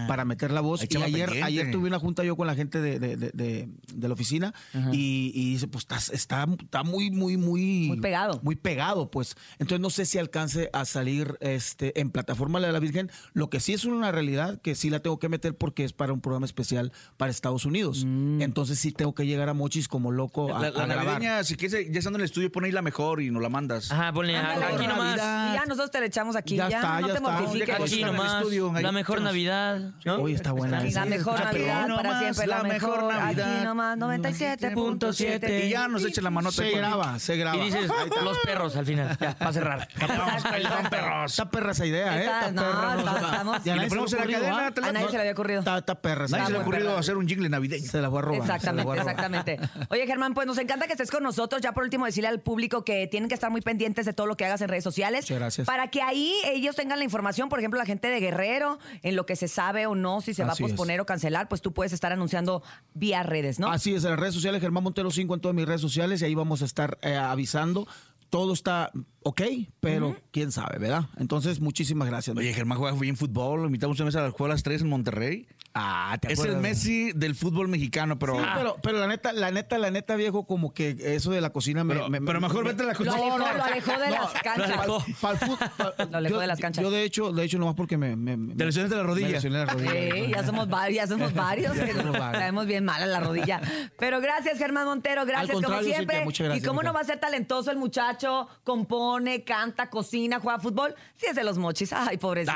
para 0.07 0.25
meter 0.25 0.51
la 0.51 0.61
voz. 0.61 0.81
Ahí 0.81 0.87
Y 0.91 0.95
ayer, 0.97 1.25
pendiente. 1.29 1.43
ayer 1.43 1.71
tuve 1.71 1.87
una 1.87 1.99
junta 1.99 2.23
yo 2.23 2.35
con 2.35 2.47
la 2.47 2.55
gente 2.55 2.79
de, 2.81 2.99
de- 2.99 3.17
de- 3.17 3.31
de- 3.31 3.69
de 3.93 4.07
la 4.07 4.13
oficina 4.13 4.53
y, 4.91 5.31
y 5.33 5.51
dice, 5.51 5.67
pues 5.67 5.83
está, 5.83 5.97
está, 6.13 6.47
está 6.61 6.83
muy, 6.83 7.11
muy, 7.11 7.37
muy... 7.37 7.87
Muy 7.87 7.99
pegado. 8.01 8.39
Muy 8.43 8.55
pegado, 8.55 9.09
pues. 9.11 9.35
Entonces 9.59 9.79
no 9.81 9.89
sé 9.89 10.05
si 10.05 10.17
alcance 10.17 10.69
a 10.73 10.85
salir 10.85 11.37
este 11.41 11.99
en 11.99 12.09
plataforma 12.11 12.59
la 12.59 12.67
de 12.67 12.73
la 12.73 12.79
Virgen. 12.79 13.11
Lo 13.33 13.49
que 13.49 13.59
sí 13.59 13.73
es 13.73 13.85
una 13.85 14.11
realidad 14.11 14.59
que 14.61 14.75
sí 14.75 14.84
la 14.89 14.99
tengo 14.99 15.19
que 15.19 15.29
meter 15.29 15.55
porque 15.55 15.83
es 15.83 15.93
para 15.93 16.13
un 16.13 16.21
programa 16.21 16.45
especial 16.45 16.91
para 17.17 17.31
Estados 17.31 17.65
Unidos. 17.65 18.03
Entonces 18.05 18.79
sí 18.79 18.91
tengo 18.91 19.13
que 19.15 19.25
llegar 19.25 19.49
a 19.49 19.53
Mochis 19.53 19.87
como 19.87 20.11
loco 20.11 20.55
a, 20.55 20.59
La, 20.59 20.67
a 20.67 20.87
la 20.87 20.95
grabar. 20.95 21.45
si 21.45 21.55
quieres, 21.55 21.91
ya 21.91 21.99
estando 21.99 22.17
en 22.17 22.21
el 22.21 22.25
estudio, 22.25 22.51
pon 22.51 22.63
ahí 22.65 22.71
la 22.71 22.81
mejor 22.81 23.21
y 23.21 23.31
nos 23.31 23.41
la 23.41 23.49
mandas. 23.49 23.91
Ajá, 23.91 24.11
ponle 24.13 24.35
Ándale, 24.35 24.65
aquí 24.75 24.87
nomás. 24.87 25.17
Navidad. 25.17 25.51
Y 25.51 25.55
ya 25.55 25.65
nosotros 25.65 25.91
te 25.91 25.99
le 25.99 26.05
echamos 26.07 26.35
aquí. 26.35 26.55
Ya, 26.55 26.69
Ya 26.69 26.77
está, 26.77 27.01
no 27.01 27.07
ya 27.07 27.13
te 27.13 27.19
está. 27.19 27.31
mortifiques. 27.31 27.75
Aquí 27.79 28.03
nomás. 28.03 28.41
estudio, 28.41 28.73
La 28.79 28.91
mejor. 28.91 29.21
Navidad. 29.21 29.93
¿no? 30.05 30.15
Oye, 30.17 30.35
está 30.35 30.51
buena. 30.51 30.83
La 30.83 31.05
mejor 31.05 31.39
Navidad 31.39 31.73
para 31.73 31.87
nomás 31.87 32.19
siempre, 32.19 32.47
la 32.47 32.57
la 32.57 32.63
mejor. 32.63 33.03
Navidad. 33.13 33.55
Aquí 33.55 33.65
nomás, 33.65 33.97
97.7. 33.97 35.65
Y 35.65 35.69
ya 35.69 35.87
nos 35.87 36.03
echa 36.05 36.21
la 36.21 36.29
manota. 36.29 36.55
Se 36.55 36.71
graba, 36.71 37.19
se 37.19 37.37
graba. 37.37 37.57
Y 37.57 37.65
dices, 37.65 37.89
los 38.23 38.37
perros 38.39 38.75
al 38.75 38.85
final. 38.85 39.17
Ya, 39.19 39.35
para 39.37 39.53
cerrar. 39.53 39.87
Exacto, 39.95 40.55
exacto. 40.55 41.25
Está 41.25 41.49
perra 41.49 41.71
esa 41.71 41.85
idea, 41.85 42.17
¿eh? 42.21 42.25
Está- 42.25 42.51
no, 42.51 42.61
perra. 42.61 43.61
Y 43.63 43.79
le 43.79 43.87
ponemos 43.87 44.13
en 44.13 44.19
la 44.19 44.25
cadena, 44.25 44.57
¿ah? 44.57 44.61
la- 44.63 44.71
A 44.83 44.91
nadie 44.91 45.07
se 45.07 45.13
le 45.13 45.19
había 45.19 45.31
ocurrido. 45.33 45.59
Está, 45.59 45.77
está 45.77 45.95
perra. 45.95 46.27
Nadie 46.27 46.45
se 46.47 46.51
le 46.53 46.57
ha 46.57 46.61
ocurrido 46.61 46.97
hacer 46.97 47.17
un 47.17 47.27
jingle 47.27 47.49
navideño. 47.49 47.89
Se 47.89 48.01
la 48.01 48.07
voy 48.09 48.19
a 48.19 48.21
robar. 48.23 48.41
se 48.41 48.47
la 48.47 48.55
Exactamente, 48.55 48.83
voy 48.85 48.97
a 48.97 49.01
robar. 49.01 49.15
exactamente. 49.15 49.59
Oye, 49.89 50.07
Germán, 50.07 50.33
pues 50.33 50.47
nos 50.47 50.57
encanta 50.57 50.87
que 50.87 50.93
estés 50.93 51.11
con 51.11 51.23
nosotros. 51.23 51.61
Ya 51.61 51.71
por 51.73 51.83
último, 51.83 52.05
decirle 52.05 52.27
al 52.29 52.41
público 52.41 52.83
que 52.83 53.07
tienen 53.07 53.29
que 53.29 53.35
estar 53.35 53.51
muy 53.51 53.61
pendientes 53.61 54.05
de 54.05 54.13
todo 54.13 54.27
lo 54.27 54.37
que 54.37 54.45
hagas 54.45 54.61
en 54.61 54.69
redes 54.69 54.83
sociales. 54.83 55.21
Muchas 55.25 55.37
gracias. 55.39 55.67
Para 55.67 55.89
que 55.89 56.01
ahí 56.01 56.33
ellos 56.45 56.75
tengan 56.75 56.97
la 56.99 57.05
información, 57.05 57.49
por 57.49 57.59
ejemplo, 57.59 57.77
la 57.79 57.85
gente 57.85 58.07
de 58.07 58.19
Guerrero, 58.19 58.79
en 59.03 59.15
lo 59.15 59.25
que 59.25 59.35
se 59.35 59.47
sabe 59.47 59.85
o 59.87 59.95
no, 59.95 60.21
si 60.21 60.33
se 60.33 60.43
va 60.43 60.53
Así 60.53 60.63
a 60.63 60.65
es. 60.67 60.71
posponer 60.73 60.99
o 61.01 61.05
cancelar, 61.05 61.47
pues 61.47 61.61
tú 61.61 61.73
puedes 61.73 61.93
estar 61.93 62.11
anunciando 62.11 62.63
vía 62.93 63.23
redes, 63.23 63.59
¿no? 63.59 63.69
Así 63.69 63.93
es, 63.95 64.03
en 64.03 64.11
las 64.11 64.19
redes 64.19 64.33
sociales, 64.33 64.61
Germán 64.61 64.83
Montero 64.83 65.11
5 65.11 65.33
en 65.35 65.39
todas 65.41 65.55
mis 65.55 65.65
redes 65.65 65.81
sociales 65.81 66.21
y 66.21 66.25
ahí 66.25 66.35
vamos 66.35 66.61
a 66.61 66.65
estar 66.65 66.97
eh, 67.01 67.15
avisando. 67.15 67.87
Todo 68.29 68.53
está 68.53 68.91
ok, 69.23 69.41
pero 69.79 70.15
quién 70.31 70.51
sabe, 70.51 70.77
¿verdad? 70.77 71.05
Entonces, 71.17 71.59
muchísimas 71.59 72.07
gracias. 72.07 72.35
Oye, 72.35 72.53
Germán 72.53 72.77
juega 72.77 72.97
bien 72.97 73.17
fútbol. 73.17 73.61
Lo 73.61 73.65
invitamos 73.67 73.99
una 73.99 74.05
vez 74.05 74.15
a 74.15 74.21
la 74.21 74.27
escuela 74.29 74.53
a 74.53 74.55
las 74.55 74.63
3 74.63 74.81
en 74.81 74.89
Monterrey. 74.89 75.47
Ah, 75.75 76.17
¿te 76.19 76.33
Es 76.33 76.39
el? 76.39 76.57
Messi 76.57 77.11
del 77.13 77.35
fútbol 77.35 77.67
mexicano, 77.67 78.17
pero. 78.17 78.37
Sí, 78.39 78.45
pero, 78.55 78.77
pero 78.81 78.97
la 78.99 79.07
neta, 79.07 79.31
la 79.33 79.51
neta, 79.51 79.77
la 79.77 79.91
neta, 79.91 80.15
viejo, 80.15 80.45
como 80.47 80.73
que 80.73 80.95
eso 80.99 81.31
de 81.31 81.41
la 81.41 81.51
cocina 81.51 81.83
me. 81.83 81.93
Pero- 81.93 82.09
me- 82.09 82.21
pero 82.21 82.41
me- 82.41 82.47
mejor 82.47 82.63
me- 82.63 82.71
vete 82.71 82.83
a 82.83 82.85
la 82.87 82.93
lo 82.93 82.97
cocina. 82.97 83.15
alejó, 83.15 83.37
no, 83.37 83.53
lo 83.53 83.63
alejó 83.63 83.91
de 83.91 84.07
no, 84.09 84.15
las 84.15 84.33
canchas. 84.41 84.87
lo 84.87 84.99
fut- 85.01 85.69
pa- 85.77 86.05
Lo 86.11 86.17
alejó 86.17 86.35
yo- 86.35 86.41
de 86.41 86.47
las 86.47 86.59
canchas. 86.59 86.81
Yo, 86.83 86.89
de 86.91 87.03
hecho, 87.03 87.31
de 87.31 87.43
hecho, 87.43 87.57
nomás 87.59 87.75
porque 87.75 87.97
me. 87.97 88.15
me, 88.15 88.37
me- 88.37 88.55
Te 88.55 88.65
lesionaste 88.65 88.95
la 88.95 89.03
rodilla. 89.03 89.27
me 89.27 89.33
lesioné 89.33 89.57
la 89.59 89.65
rodilla. 89.65 89.91
Sí, 89.91 90.31
ya 90.33 90.43
somos 90.45 90.67
varios, 90.69 90.95
ya 91.03 91.07
somos 91.07 91.33
varios. 91.33 91.73
que 91.73 91.93
somos 91.93 92.11
varios. 92.17 92.31
Traemos 92.33 92.65
bien 92.65 92.85
mal 92.85 93.03
a 93.03 93.05
la 93.05 93.19
rodilla. 93.19 93.61
Pero 93.99 94.21
gracias, 94.21 94.57
Germán 94.57 94.85
Montero, 94.85 95.25
gracias 95.25 95.59
como 95.61 95.81
siempre. 95.81 96.23
Muchas 96.23 96.45
gracias, 96.45 96.63
y 96.63 96.67
cómo 96.67 96.81
no 96.83 96.93
va 96.93 97.01
a 97.01 97.03
ser 97.03 97.19
talentoso 97.19 97.71
el 97.71 97.77
muchacho, 97.77 98.47
compone, 98.63 99.43
canta, 99.43 99.89
cocina, 99.89 100.39
juega 100.39 100.59
fútbol, 100.59 100.95
si 101.17 101.25
es 101.27 101.35
de 101.35 101.43
los 101.43 101.57
mochis. 101.57 101.91
Ay, 101.93 102.17
pobrecito. 102.17 102.55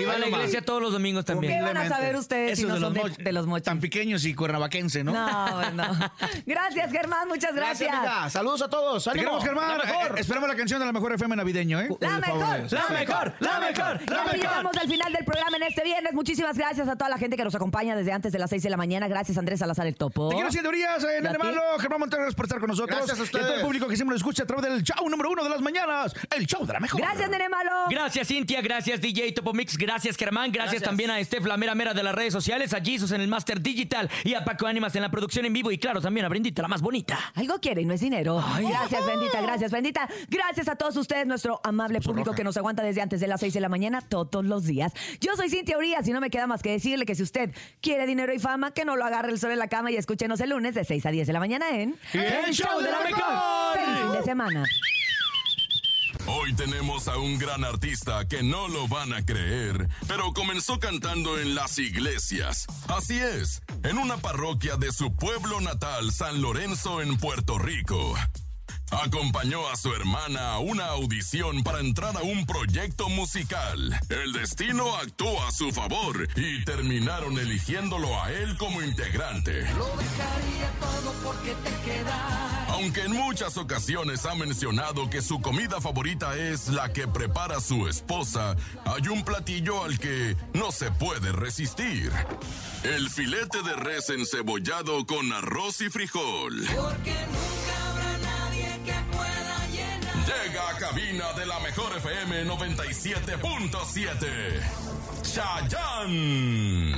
Iba 0.00 0.14
a 0.14 0.18
la 0.18 0.28
iglesia 0.28 0.62
todos 0.64 0.82
los 0.82 0.92
domingos 0.92 1.24
¿Qué 1.24 1.32
también. 1.32 1.62
van 1.62 1.76
a 1.76 1.88
saber 1.88 2.16
ustedes 2.24 2.58
si 2.58 2.64
no 2.64 2.74
de 2.74 2.80
son 2.80 2.94
los, 2.94 2.94
de, 2.94 3.00
moch- 3.12 3.16
de 3.24 3.32
los 3.32 3.46
mochis? 3.46 3.64
Tan 3.64 3.80
pequeños 3.80 4.24
y 4.24 4.34
cuernavaquense, 4.34 5.04
¿no? 5.04 5.12
No, 5.12 5.54
bueno. 5.56 5.84
Gracias, 6.46 6.90
Germán, 6.90 7.28
muchas 7.28 7.54
gracias. 7.54 7.92
amiga. 7.94 8.30
Saludos 8.30 8.62
a 8.62 8.68
todos. 8.68 9.04
Te 9.04 9.10
ánimo. 9.10 9.38
queremos, 9.38 9.44
Germán. 9.44 9.78
La 9.78 9.84
mejor. 9.84 10.18
Eh, 10.18 10.20
esperamos 10.20 10.48
la 10.48 10.56
canción 10.56 10.80
de 10.80 10.86
la 10.86 10.92
mejor 10.92 11.12
FM 11.12 11.36
navideño, 11.36 11.80
¿eh? 11.80 11.88
La 12.00 12.18
mejor, 12.18 12.40
favor. 12.40 12.72
La 12.72 12.88
mejor, 12.90 13.34
la 13.40 13.60
mejor, 13.60 14.00
Y 14.02 14.10
la 14.10 14.16
mejor. 14.24 14.34
llegamos 14.36 14.76
al 14.76 14.88
final 14.88 15.12
del 15.12 15.24
programa 15.24 15.56
en 15.56 15.62
este 15.64 15.84
viernes. 15.84 16.12
Muchísimas 16.12 16.56
gracias 16.56 16.88
a 16.88 16.96
toda 16.96 17.08
la 17.10 17.18
gente 17.18 17.36
que 17.36 17.44
nos 17.44 17.54
acompaña 17.54 17.94
desde 17.96 18.12
antes 18.12 18.32
de 18.32 18.38
las 18.38 18.50
6 18.50 18.62
de 18.62 18.70
la 18.70 18.76
mañana. 18.76 19.08
Gracias, 19.08 19.38
Andrés 19.38 19.58
Salazar 19.60 19.86
el 19.86 19.94
Topo. 19.96 20.28
Te 20.30 20.34
quiero, 20.36 20.50
señorías, 20.50 21.02
eh, 21.04 21.08
¿Y 21.14 21.18
a 21.18 21.20
Nene 21.20 21.38
ti? 21.38 21.44
Malo, 21.44 21.62
Germán 21.78 22.00
Montero, 22.00 22.22
gracias 22.22 22.34
por 22.36 22.46
estar 22.46 22.60
con 22.60 22.68
nosotros. 22.68 22.96
Gracias 23.06 23.18
a 23.18 23.22
Y 23.22 23.26
a 23.26 23.30
todo 23.30 23.38
el 23.40 23.44
ustedes. 23.46 23.64
público 23.64 23.88
que 23.88 23.96
siempre 23.96 24.14
nos 24.14 24.20
escucha 24.20 24.42
a 24.44 24.46
través 24.46 24.64
del 24.70 24.82
show 24.82 25.08
número 25.08 25.30
uno 25.30 25.44
de 25.44 25.50
las 25.50 25.60
mañanas, 25.60 26.14
el 26.36 26.46
show 26.46 26.64
de 26.66 26.72
la 26.72 26.80
mejor. 26.80 27.00
Gracias, 27.00 27.28
Nene 27.30 27.48
Malo. 27.48 27.70
Gracias, 27.90 28.28
Cintia. 28.28 28.60
Gracias, 28.62 29.00
DJ 29.00 29.32
Topo 29.32 29.52
Mix. 29.52 29.76
Gracias, 29.76 30.16
Germán. 30.16 30.50
Gracias, 30.52 30.82
también 30.82 31.10
a 31.10 31.22
Steph, 31.24 31.44
la 31.46 31.56
mera 31.56 31.74
mera 31.74 31.94
de 31.94 32.02
las 32.14 32.18
redes 32.18 32.32
sociales, 32.32 32.72
a 32.72 32.80
Jesus 32.80 33.10
en 33.10 33.20
el 33.20 33.28
Master 33.28 33.60
Digital 33.60 34.08
y 34.22 34.34
a 34.34 34.44
Paco 34.44 34.66
Ánimas 34.68 34.94
en 34.94 35.02
la 35.02 35.10
producción 35.10 35.44
en 35.46 35.52
vivo. 35.52 35.72
Y 35.72 35.78
claro, 35.78 36.00
también 36.00 36.24
a 36.24 36.28
Brindita, 36.28 36.62
la 36.62 36.68
más 36.68 36.80
bonita. 36.80 37.18
Algo 37.34 37.58
quiere 37.58 37.82
y 37.82 37.84
no 37.84 37.92
es 37.92 38.00
dinero. 38.00 38.42
gracias, 38.60 39.04
bendita, 39.04 39.40
gracias, 39.40 39.72
bendita. 39.72 40.08
Gracias 40.28 40.68
a 40.68 40.76
todos 40.76 40.96
ustedes, 40.96 41.26
nuestro 41.26 41.60
amable 41.64 42.00
público 42.00 42.32
que 42.32 42.44
nos 42.44 42.56
aguanta 42.56 42.84
desde 42.84 43.02
antes 43.02 43.20
de 43.20 43.26
las 43.26 43.40
6 43.40 43.54
de 43.54 43.60
la 43.60 43.68
mañana 43.68 44.00
todos 44.00 44.44
los 44.44 44.64
días. 44.64 44.92
Yo 45.20 45.34
soy 45.34 45.50
Cintia 45.50 45.76
Urias 45.76 46.06
y 46.06 46.12
no 46.12 46.20
me 46.20 46.30
queda 46.30 46.46
más 46.46 46.62
que 46.62 46.70
decirle 46.70 47.04
que 47.04 47.16
si 47.16 47.24
usted 47.24 47.50
quiere 47.80 48.06
dinero 48.06 48.32
y 48.32 48.38
fama, 48.38 48.70
que 48.70 48.84
no 48.84 48.94
lo 48.94 49.04
agarre 49.04 49.30
el 49.30 49.40
sol 49.40 49.50
en 49.50 49.58
la 49.58 49.68
cama 49.68 49.90
y 49.90 49.96
escúchenos 49.96 50.40
el 50.40 50.50
lunes 50.50 50.74
de 50.74 50.84
6 50.84 51.06
a 51.06 51.10
10 51.10 51.26
de 51.26 51.32
la 51.32 51.40
mañana 51.40 51.70
en 51.70 51.96
¡El 52.12 52.54
show 52.54 52.80
de 52.80 52.90
la 52.92 53.00
mejor! 53.00 53.74
Feliz 53.74 53.98
fin 54.02 54.12
de 54.12 54.22
semana. 54.22 54.64
Hoy 56.26 56.54
tenemos 56.54 57.06
a 57.08 57.18
un 57.18 57.38
gran 57.38 57.64
artista 57.64 58.26
que 58.26 58.42
no 58.42 58.68
lo 58.68 58.88
van 58.88 59.12
a 59.12 59.24
creer, 59.24 59.88
pero 60.08 60.32
comenzó 60.32 60.78
cantando 60.78 61.38
en 61.38 61.54
las 61.54 61.78
iglesias. 61.78 62.66
Así 62.88 63.18
es, 63.18 63.62
en 63.82 63.98
una 63.98 64.16
parroquia 64.16 64.76
de 64.76 64.90
su 64.90 65.14
pueblo 65.14 65.60
natal, 65.60 66.12
San 66.12 66.40
Lorenzo, 66.40 67.02
en 67.02 67.18
Puerto 67.18 67.58
Rico. 67.58 68.14
Acompañó 68.90 69.68
a 69.68 69.76
su 69.76 69.92
hermana 69.92 70.52
a 70.52 70.58
una 70.60 70.86
audición 70.86 71.62
para 71.62 71.80
entrar 71.80 72.16
a 72.16 72.22
un 72.22 72.46
proyecto 72.46 73.08
musical. 73.08 73.98
El 74.08 74.32
destino 74.32 74.96
actuó 74.96 75.42
a 75.42 75.50
su 75.50 75.72
favor 75.72 76.28
y 76.36 76.64
terminaron 76.64 77.38
eligiéndolo 77.38 78.22
a 78.22 78.32
él 78.32 78.56
como 78.56 78.82
integrante. 78.82 79.66
Aunque 82.74 83.02
en 83.02 83.12
muchas 83.12 83.56
ocasiones 83.56 84.26
ha 84.26 84.34
mencionado 84.34 85.08
que 85.08 85.22
su 85.22 85.40
comida 85.40 85.80
favorita 85.80 86.36
es 86.36 86.66
la 86.68 86.92
que 86.92 87.06
prepara 87.06 87.60
su 87.60 87.86
esposa, 87.86 88.56
hay 88.84 89.06
un 89.06 89.24
platillo 89.24 89.84
al 89.84 89.96
que 89.96 90.36
no 90.54 90.72
se 90.72 90.90
puede 90.90 91.30
resistir. 91.30 92.10
El 92.82 93.08
filete 93.10 93.62
de 93.62 93.76
res 93.76 94.10
encebollado 94.10 95.06
con 95.06 95.32
arroz 95.32 95.82
y 95.82 95.88
frijol. 95.88 96.66
Porque 96.66 97.12
nunca 97.12 97.90
habrá 97.90 98.18
nadie 98.18 98.80
que 98.84 98.94
pueda 99.16 99.66
llenar. 99.68 100.26
Llega 100.26 100.68
a 100.68 100.76
cabina 100.76 101.32
de 101.34 101.46
la 101.46 101.60
mejor 101.60 101.96
FM 101.96 102.44
97.7. 102.44 104.62
Chayanne. 105.22 106.92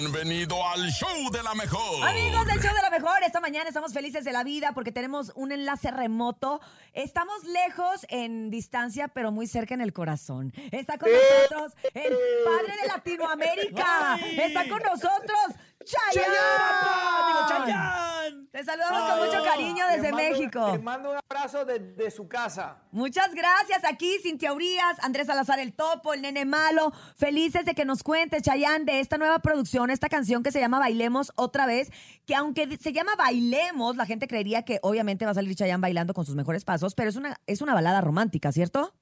Bienvenido 0.00 0.66
al 0.66 0.88
show 0.88 1.30
de 1.30 1.42
la 1.42 1.54
mejor. 1.54 2.08
Amigos 2.08 2.46
del 2.46 2.58
show 2.58 2.74
de 2.74 2.80
la 2.80 2.88
mejor, 2.88 3.22
esta 3.22 3.38
mañana 3.38 3.68
estamos 3.68 3.92
felices 3.92 4.24
de 4.24 4.32
la 4.32 4.44
vida 4.44 4.72
porque 4.72 4.92
tenemos 4.92 5.30
un 5.34 5.52
enlace 5.52 5.90
remoto. 5.90 6.62
Estamos 6.94 7.44
lejos 7.44 8.06
en 8.08 8.48
distancia, 8.48 9.08
pero 9.08 9.30
muy 9.30 9.46
cerca 9.46 9.74
en 9.74 9.82
el 9.82 9.92
corazón. 9.92 10.54
Está 10.72 10.96
con 10.96 11.10
nosotros 11.12 11.74
el 11.92 12.16
padre 12.46 12.80
de 12.80 12.88
Latinoamérica. 12.88 14.18
Está 14.38 14.66
con 14.70 14.82
nosotros 14.82 15.54
Chayanne. 15.84 16.30
Te 18.52 18.64
saludamos 18.64 19.10
con 19.10 19.18
mucho 19.26 19.44
cariño 19.44 19.86
desde 19.86 20.10
mando- 20.12 20.16
México. 20.30 20.72
Le 20.72 20.78
mando 20.80 21.10
un 21.12 21.18
abrazo 21.30 21.64
desde 21.64 22.10
su 22.10 22.26
casa. 22.28 22.78
Muchas 22.90 23.32
gracias. 23.34 23.84
Aquí 23.84 24.18
Cintia 24.22 24.52
Urias, 24.52 24.96
Andrés 25.02 25.28
Salazar 25.28 25.58
el 25.60 25.72
Topo, 25.72 26.12
el 26.14 26.22
Nene 26.22 26.44
Malo. 26.44 26.92
Felices 27.16 27.64
de 27.64 27.74
que 27.74 27.84
nos 27.84 28.02
cuentes, 28.02 28.42
Chayanne, 28.42 28.84
de 28.84 28.98
esta 29.00 29.18
nueva 29.18 29.38
producción, 29.38 29.90
esta 29.90 30.08
canción 30.08 30.42
que 30.42 30.50
se 30.52 30.58
llama 30.60 30.78
Bailemos 30.80 31.32
otra 31.36 31.66
vez. 31.66 31.90
Que 32.26 32.34
aunque 32.34 32.76
se 32.78 32.92
llama 32.92 33.14
Bailemos, 33.16 33.96
la 33.96 34.04
gente 34.06 34.26
creería 34.26 34.64
que 34.64 34.80
obviamente 34.82 35.24
va 35.24 35.30
a 35.30 35.34
salir 35.34 35.54
Chayanne 35.54 35.80
bailando 35.80 36.12
con 36.12 36.26
sus 36.26 36.34
mejores 36.34 36.64
pasos, 36.64 36.94
pero 36.94 37.08
es 37.08 37.16
una, 37.16 37.36
es 37.46 37.62
una 37.62 37.74
balada 37.74 38.00
romántica, 38.00 38.50
¿cierto? 38.52 38.92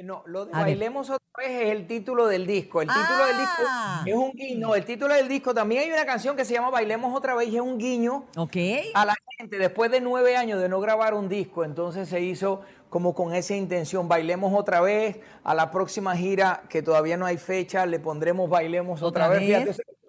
Eh, 0.00 0.02
No, 0.02 0.22
lo 0.26 0.46
de 0.46 0.52
A 0.52 0.58
ver. 0.58 0.66
Bailemos 0.66 1.10
otra 1.10 1.26
vez 1.36 1.50
es 1.62 1.70
el 1.70 1.86
título 1.86 2.26
del 2.26 2.46
disco. 2.46 2.80
El 2.80 2.88
título 2.88 3.26
del 3.26 3.36
disco 3.36 3.62
Ah. 3.68 4.02
es 4.06 4.14
un 4.14 4.32
guiño. 4.32 4.74
El 4.74 4.84
título 4.84 5.14
del 5.14 5.28
disco 5.28 5.52
también 5.54 5.82
hay 5.82 5.90
una 5.92 6.06
canción 6.06 6.36
que 6.36 6.44
se 6.46 6.54
llama 6.54 6.70
Bailemos 6.70 7.14
otra 7.14 7.34
vez 7.34 7.48
y 7.48 7.56
es 7.56 7.62
un 7.62 7.76
guiño 7.78 8.24
Ok. 8.36 8.56
a 8.94 9.04
la 9.04 9.14
gente 9.38 9.58
después 9.58 9.90
de 9.90 10.00
nueve 10.00 10.36
años 10.36 10.60
de 10.60 10.68
no 10.68 10.80
grabar 10.80 11.12
un 11.14 11.28
disco. 11.28 11.64
Entonces 11.64 12.08
se 12.08 12.20
hizo 12.20 12.62
como 12.88 13.14
con 13.14 13.34
esa 13.34 13.54
intención. 13.54 14.08
Bailemos 14.08 14.52
otra 14.58 14.80
vez. 14.80 15.20
A 15.44 15.54
la 15.54 15.70
próxima 15.70 16.16
gira, 16.16 16.62
que 16.70 16.82
todavía 16.82 17.16
no 17.18 17.26
hay 17.26 17.36
fecha, 17.36 17.84
le 17.86 18.00
pondremos 18.00 18.48
Bailemos 18.48 19.02
otra, 19.02 19.26
¿Otra 19.26 19.38
vez. 19.38 19.48
vez? 19.48 19.76
Fíjate, 19.76 19.99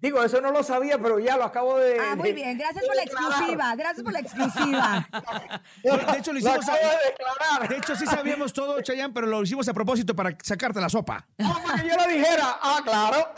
digo, 0.00 0.22
eso 0.22 0.40
no 0.40 0.50
lo 0.50 0.62
sabía, 0.62 0.98
pero 0.98 1.18
ya 1.18 1.36
lo 1.36 1.44
acabo 1.44 1.78
de. 1.78 1.98
Ah, 1.98 2.16
muy 2.16 2.32
bien. 2.32 2.58
Gracias 2.58 2.84
por 2.84 2.96
la 2.96 3.02
exclusiva. 3.02 3.74
Gracias 3.76 4.02
por 4.02 4.12
la 4.12 4.20
exclusiva. 4.20 5.08
De 5.82 6.18
hecho, 6.18 6.32
lo 6.32 6.38
hicimos 6.38 6.68
acabo 6.68 6.78
de 6.78 7.10
declarar. 7.10 7.68
De 7.68 7.76
hecho, 7.76 7.96
sí 7.96 8.06
sabíamos 8.06 8.52
todo, 8.52 8.80
Chayanne, 8.80 9.12
pero 9.12 9.26
lo 9.26 9.42
hicimos 9.42 9.68
a 9.68 9.74
propósito 9.74 10.14
para 10.14 10.36
sacarte 10.42 10.80
la 10.80 10.88
sopa. 10.88 11.26
Ah, 11.38 11.60
para 11.64 11.82
que 11.82 11.88
yo 11.88 11.96
lo 11.96 12.06
dijera. 12.06 12.58
Ah, 12.60 12.80
claro. 12.84 13.28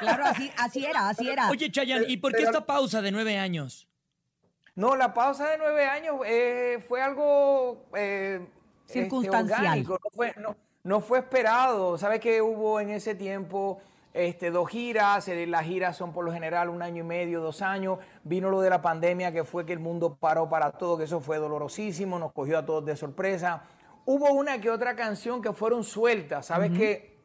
Claro, 0.00 0.24
así, 0.26 0.52
así 0.56 0.86
era, 0.86 1.08
así 1.08 1.28
era. 1.28 1.50
Oye, 1.50 1.70
Chayanne, 1.70 2.04
¿y 2.08 2.18
por 2.18 2.32
qué 2.32 2.42
esta 2.42 2.64
pausa 2.64 3.02
de 3.02 3.10
nueve 3.10 3.36
años? 3.38 3.88
No, 4.74 4.94
la 4.94 5.12
pausa 5.12 5.48
de 5.50 5.58
nueve 5.58 5.86
años 5.86 6.16
eh, 6.24 6.82
fue 6.86 7.02
algo 7.02 7.88
eh, 7.96 8.46
este, 8.86 9.00
Circunstancial. 9.02 9.60
orgánico, 9.60 9.98
no 10.04 10.10
fue, 10.14 10.34
no, 10.38 10.56
no 10.84 11.00
fue 11.00 11.18
esperado. 11.18 11.98
¿Sabes 11.98 12.20
que 12.20 12.40
hubo 12.40 12.78
en 12.78 12.90
ese 12.90 13.16
tiempo 13.16 13.80
este, 14.14 14.50
dos 14.50 14.68
giras? 14.68 15.28
eh, 15.28 15.46
las 15.46 15.64
giras 15.64 15.96
son 15.96 16.12
por 16.12 16.24
lo 16.24 16.32
general 16.32 16.68
un 16.68 16.82
año 16.82 17.04
y 17.04 17.06
medio, 17.06 17.40
dos 17.40 17.62
años. 17.62 17.98
Vino 18.24 18.50
lo 18.50 18.60
de 18.60 18.70
la 18.70 18.82
pandemia, 18.82 19.32
que 19.32 19.44
fue 19.44 19.64
que 19.64 19.72
el 19.72 19.80
mundo 19.80 20.16
paró 20.16 20.48
para 20.48 20.72
todo, 20.72 20.98
que 20.98 21.04
eso 21.04 21.20
fue 21.20 21.38
dolorosísimo, 21.38 22.18
nos 22.18 22.32
cogió 22.32 22.58
a 22.58 22.66
todos 22.66 22.84
de 22.84 22.96
sorpresa. 22.96 23.64
Hubo 24.04 24.32
una 24.32 24.60
que 24.60 24.70
otra 24.70 24.96
canción 24.96 25.42
que 25.42 25.52
fueron 25.52 25.84
sueltas. 25.84 26.46
¿Sabes 26.46 26.70
que 26.70 27.18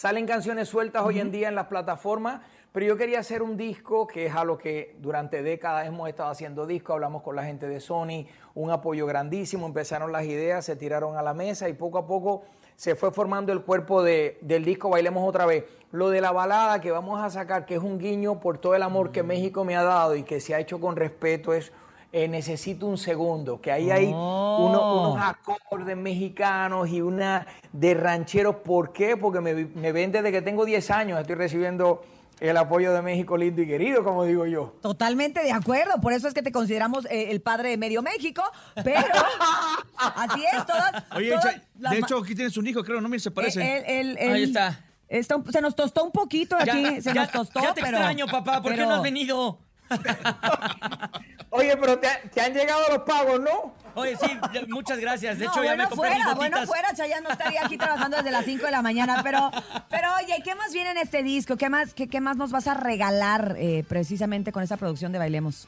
Salen 0.00 0.26
canciones 0.26 0.66
sueltas 0.66 1.02
hoy 1.04 1.20
en 1.20 1.30
día 1.30 1.48
en 1.48 1.54
las 1.54 1.66
plataformas, 1.66 2.40
pero 2.72 2.86
yo 2.86 2.96
quería 2.96 3.18
hacer 3.18 3.42
un 3.42 3.58
disco 3.58 4.06
que 4.06 4.24
es 4.24 4.34
a 4.34 4.44
lo 4.44 4.56
que 4.56 4.96
durante 4.98 5.42
décadas 5.42 5.86
hemos 5.86 6.08
estado 6.08 6.30
haciendo 6.30 6.66
disco, 6.66 6.94
hablamos 6.94 7.22
con 7.22 7.36
la 7.36 7.44
gente 7.44 7.68
de 7.68 7.80
Sony, 7.80 8.24
un 8.54 8.70
apoyo 8.70 9.04
grandísimo, 9.04 9.66
empezaron 9.66 10.10
las 10.10 10.24
ideas, 10.24 10.64
se 10.64 10.74
tiraron 10.74 11.18
a 11.18 11.22
la 11.22 11.34
mesa 11.34 11.68
y 11.68 11.74
poco 11.74 11.98
a 11.98 12.06
poco 12.06 12.44
se 12.80 12.94
fue 12.94 13.10
formando 13.10 13.52
el 13.52 13.60
cuerpo 13.60 14.02
de- 14.02 14.38
del 14.40 14.64
disco 14.64 14.88
Bailemos 14.88 15.28
otra 15.28 15.44
vez. 15.44 15.64
Lo 15.92 16.08
de 16.08 16.22
la 16.22 16.32
balada 16.32 16.80
que 16.80 16.90
vamos 16.90 17.20
a 17.22 17.28
sacar, 17.28 17.66
que 17.66 17.74
es 17.74 17.82
un 17.82 17.98
guiño 17.98 18.40
por 18.40 18.56
todo 18.56 18.74
el 18.74 18.82
amor 18.82 19.12
que 19.12 19.22
México 19.22 19.66
me 19.66 19.76
ha 19.76 19.82
dado 19.82 20.16
y 20.16 20.22
que 20.22 20.40
se 20.40 20.54
ha 20.54 20.60
hecho 20.60 20.80
con 20.80 20.96
respeto, 20.96 21.52
es 21.52 21.72
eh, 22.12 22.26
Necesito 22.26 22.86
un 22.86 22.96
segundo, 22.96 23.60
que 23.60 23.70
ahí 23.70 23.90
hay 23.90 24.06
uno- 24.06 25.12
unos 25.12 25.22
acordes 25.22 25.94
mexicanos 25.94 26.88
y 26.88 27.02
una 27.02 27.46
de 27.70 27.92
rancheros. 27.92 28.56
¿Por 28.56 28.92
qué? 28.94 29.14
Porque 29.18 29.40
me, 29.42 29.52
me 29.66 29.92
ven 29.92 30.10
desde 30.10 30.32
que 30.32 30.40
tengo 30.40 30.64
10 30.64 30.90
años, 30.90 31.20
estoy 31.20 31.36
recibiendo 31.36 32.00
el 32.40 32.56
apoyo 32.56 32.92
de 32.92 33.02
México 33.02 33.36
lindo 33.36 33.60
y 33.62 33.66
querido, 33.66 34.02
como 34.02 34.24
digo 34.24 34.46
yo. 34.46 34.74
Totalmente 34.82 35.42
de 35.42 35.52
acuerdo, 35.52 36.00
por 36.00 36.12
eso 36.12 36.26
es 36.26 36.34
que 36.34 36.42
te 36.42 36.50
consideramos 36.52 37.04
eh, 37.06 37.30
el 37.30 37.40
padre 37.42 37.68
de 37.70 37.76
medio 37.76 38.02
México, 38.02 38.42
pero 38.82 39.00
así 39.96 40.44
es, 40.56 40.66
todas. 40.66 41.04
Oye, 41.14 41.30
todas 41.30 41.44
Chay- 41.44 41.62
las 41.78 41.92
de 41.92 41.98
hecho, 41.98 42.18
aquí 42.18 42.34
tienes 42.34 42.56
un 42.56 42.66
hijo, 42.66 42.82
creo, 42.82 43.00
no 43.00 43.08
me 43.08 43.18
se 43.18 43.30
parece. 43.30 43.60
Eh, 43.86 44.16
Ahí 44.30 44.42
está. 44.44 44.80
se 45.08 45.60
nos 45.60 45.74
tostó 45.76 46.04
un 46.04 46.12
poquito 46.12 46.56
aquí, 46.56 46.82
Ya, 46.82 47.02
se 47.02 47.12
ya- 47.14 47.22
nos 47.22 47.30
tostó, 47.32 47.60
ya 47.62 47.74
te 47.74 47.82
pero- 47.82 47.96
extraño, 47.98 48.26
papá. 48.26 48.62
¿Por 48.62 48.74
qué 48.74 48.82
no 48.82 48.94
has 48.94 49.02
venido? 49.02 49.58
Oye, 51.50 51.76
pero 51.76 51.98
te, 51.98 52.08
te 52.32 52.40
han 52.40 52.54
llegado 52.54 52.80
los 52.90 52.98
pagos, 53.02 53.40
¿no? 53.40 53.74
Oye, 53.94 54.16
sí, 54.16 54.26
ya- 54.52 54.62
muchas 54.68 54.98
gracias. 55.00 55.38
De 55.38 55.44
no, 55.46 55.50
hecho, 55.50 55.62
ya 55.64 55.70
bueno 55.70 55.82
me 55.84 55.88
compré 55.90 56.10
fuera, 56.10 56.26
mis 56.28 56.36
bueno 56.36 56.66
fuera, 56.66 56.94
Chayanne 56.94 57.22
no 57.24 57.30
estaría 57.30 57.64
aquí 57.64 57.76
trabajando 57.76 58.16
desde 58.18 58.30
las 58.30 58.44
5 58.44 58.64
de 58.66 58.70
la 58.70 58.82
mañana, 58.82 59.20
pero, 59.24 59.50
pero 59.90 60.08
oye, 60.22 60.40
¿qué 60.44 60.54
más 60.54 60.72
viene 60.72 60.92
en 60.92 60.98
este 60.98 61.22
disco? 61.24 61.56
¿Qué 61.56 61.68
más, 61.68 61.92
qué, 61.92 62.08
qué 62.08 62.20
más 62.20 62.36
nos 62.36 62.52
vas 62.52 62.68
a 62.68 62.74
regalar 62.74 63.56
eh, 63.58 63.84
precisamente 63.88 64.52
con 64.52 64.62
esta 64.62 64.76
producción 64.76 65.10
de 65.10 65.18
Bailemos? 65.18 65.66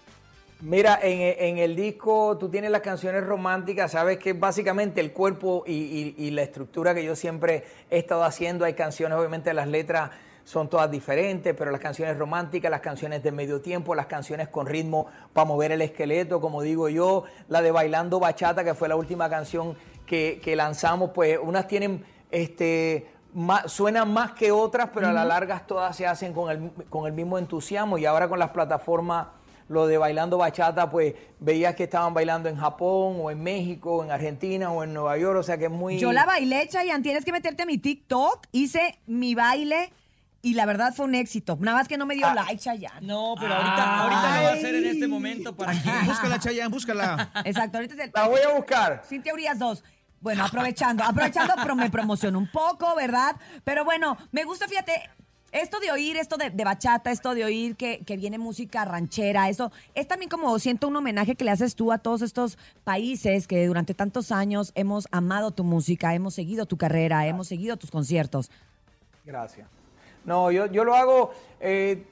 Mira, 0.60 1.00
en, 1.02 1.56
en 1.56 1.58
el 1.58 1.74
disco 1.74 2.38
tú 2.38 2.48
tienes 2.48 2.70
las 2.70 2.82
canciones 2.82 3.24
románticas, 3.24 3.90
sabes 3.90 4.18
que 4.18 4.34
básicamente 4.34 5.00
el 5.00 5.10
cuerpo 5.12 5.64
y, 5.66 5.72
y- 5.72 6.14
y 6.16 6.30
la 6.30 6.42
estructura 6.42 6.94
que 6.94 7.02
yo 7.04 7.16
siempre 7.16 7.64
he 7.90 7.98
estado 7.98 8.22
haciendo, 8.22 8.64
hay 8.64 8.74
canciones, 8.74 9.18
obviamente 9.18 9.52
las 9.52 9.66
letras 9.66 10.10
son 10.44 10.68
todas 10.68 10.90
diferentes, 10.90 11.54
pero 11.56 11.70
las 11.70 11.80
canciones 11.80 12.16
románticas, 12.18 12.70
las 12.70 12.80
canciones 12.80 13.22
de 13.22 13.32
medio 13.32 13.60
tiempo, 13.60 13.94
las 13.94 14.06
canciones 14.06 14.48
con 14.48 14.66
ritmo 14.66 15.06
para 15.32 15.44
mover 15.44 15.72
el 15.72 15.82
esqueleto, 15.82 16.40
como 16.40 16.62
digo 16.62 16.88
yo, 16.88 17.24
la 17.48 17.62
de 17.62 17.70
Bailando 17.70 18.18
Bachata, 18.20 18.64
que 18.64 18.74
fue 18.74 18.88
la 18.88 18.96
última 18.96 19.30
canción 19.30 19.76
que, 20.06 20.40
que 20.42 20.56
lanzamos, 20.56 21.10
pues 21.14 21.38
unas 21.40 21.68
tienen, 21.68 22.04
este, 22.30 23.06
más- 23.34 23.70
suenan 23.72 24.12
más 24.12 24.32
que 24.32 24.50
otras, 24.52 24.90
pero 24.92 25.08
a 25.08 25.12
la 25.12 25.24
larga 25.24 25.64
todas 25.66 25.94
se 25.96 26.06
hacen 26.06 26.32
con 26.32 26.50
el, 26.50 26.70
con 26.90 27.06
el 27.06 27.12
mismo 27.12 27.38
entusiasmo. 27.38 27.96
Y 27.98 28.04
ahora 28.04 28.28
con 28.28 28.38
las 28.38 28.50
plataformas 28.50 29.28
lo 29.68 29.86
de 29.86 29.96
bailando 29.96 30.36
bachata, 30.36 30.90
pues 30.90 31.14
veías 31.38 31.74
que 31.76 31.84
estaban 31.84 32.12
bailando 32.12 32.48
en 32.48 32.56
Japón 32.56 33.18
o 33.22 33.30
en 33.30 33.42
México, 33.42 34.04
en 34.04 34.10
Argentina 34.10 34.70
o 34.70 34.82
en 34.84 34.92
Nueva 34.92 35.16
York, 35.16 35.38
o 35.38 35.42
sea 35.42 35.56
que 35.56 35.66
es 35.66 35.70
muy... 35.70 35.98
Yo 35.98 36.12
la 36.12 36.26
bailé, 36.26 36.68
Chayanne, 36.68 37.02
tienes 37.02 37.24
que 37.24 37.32
meterte 37.32 37.62
a 37.62 37.66
mi 37.66 37.78
TikTok, 37.78 38.48
hice 38.52 38.98
mi 39.06 39.34
baile 39.34 39.90
y 40.42 40.54
la 40.54 40.66
verdad 40.66 40.92
fue 40.92 41.06
un 41.06 41.14
éxito. 41.14 41.56
Nada 41.60 41.78
más 41.78 41.88
que 41.88 41.96
no 41.96 42.04
me 42.04 42.16
dio 42.16 42.32
like, 42.34 42.58
Chayanne. 42.58 43.06
No, 43.06 43.36
pero 43.38 43.54
ahorita, 43.54 44.00
ahorita 44.00 44.36
lo 44.36 44.42
va 44.42 44.48
a 44.48 44.52
hacer 44.52 44.74
en 44.74 44.86
este 44.86 45.06
momento 45.06 45.56
para 45.56 45.72
que... 45.72 45.88
Búscala, 46.04 46.38
Chayanne, 46.40 46.68
búscala. 46.68 47.30
Exacto, 47.44 47.78
ahorita 47.78 47.94
es 47.94 48.00
el... 48.00 48.10
La 48.12 48.26
voy 48.26 48.40
a 48.40 48.52
buscar. 48.52 49.02
Cintia 49.08 49.32
Urias 49.32 49.58
2. 49.58 49.84
Bueno, 50.20 50.44
aprovechando, 50.44 51.04
aprovechando, 51.04 51.54
pero 51.62 51.76
me 51.76 51.90
promociono 51.90 52.38
un 52.38 52.50
poco, 52.50 52.94
¿verdad? 52.96 53.36
Pero 53.64 53.84
bueno, 53.84 54.16
me 54.32 54.44
gusta, 54.44 54.68
fíjate, 54.68 55.10
esto 55.52 55.80
de 55.80 55.92
oír, 55.92 56.16
esto 56.16 56.36
de, 56.36 56.50
de 56.50 56.64
bachata, 56.64 57.10
esto 57.10 57.34
de 57.34 57.44
oír 57.44 57.76
que, 57.76 58.02
que 58.04 58.16
viene 58.16 58.38
música 58.38 58.84
ranchera, 58.84 59.48
eso 59.48 59.70
es 59.94 60.08
también 60.08 60.28
como 60.28 60.58
siento 60.58 60.88
un 60.88 60.96
homenaje 60.96 61.34
que 61.34 61.44
le 61.44 61.50
haces 61.50 61.74
tú 61.74 61.92
a 61.92 61.98
todos 61.98 62.22
estos 62.22 62.56
países 62.84 63.46
que 63.46 63.66
durante 63.66 63.94
tantos 63.94 64.32
años 64.32 64.72
hemos 64.74 65.08
amado 65.10 65.50
tu 65.50 65.64
música, 65.64 66.14
hemos 66.14 66.34
seguido 66.34 66.66
tu 66.66 66.76
carrera, 66.76 67.26
hemos 67.26 67.48
seguido 67.48 67.76
tus 67.76 67.90
conciertos. 67.90 68.50
Gracias. 69.24 69.81
No, 70.24 70.50
yo, 70.50 70.66
yo 70.66 70.84
lo 70.84 70.94
hago, 70.94 71.32
eh, 71.60 72.04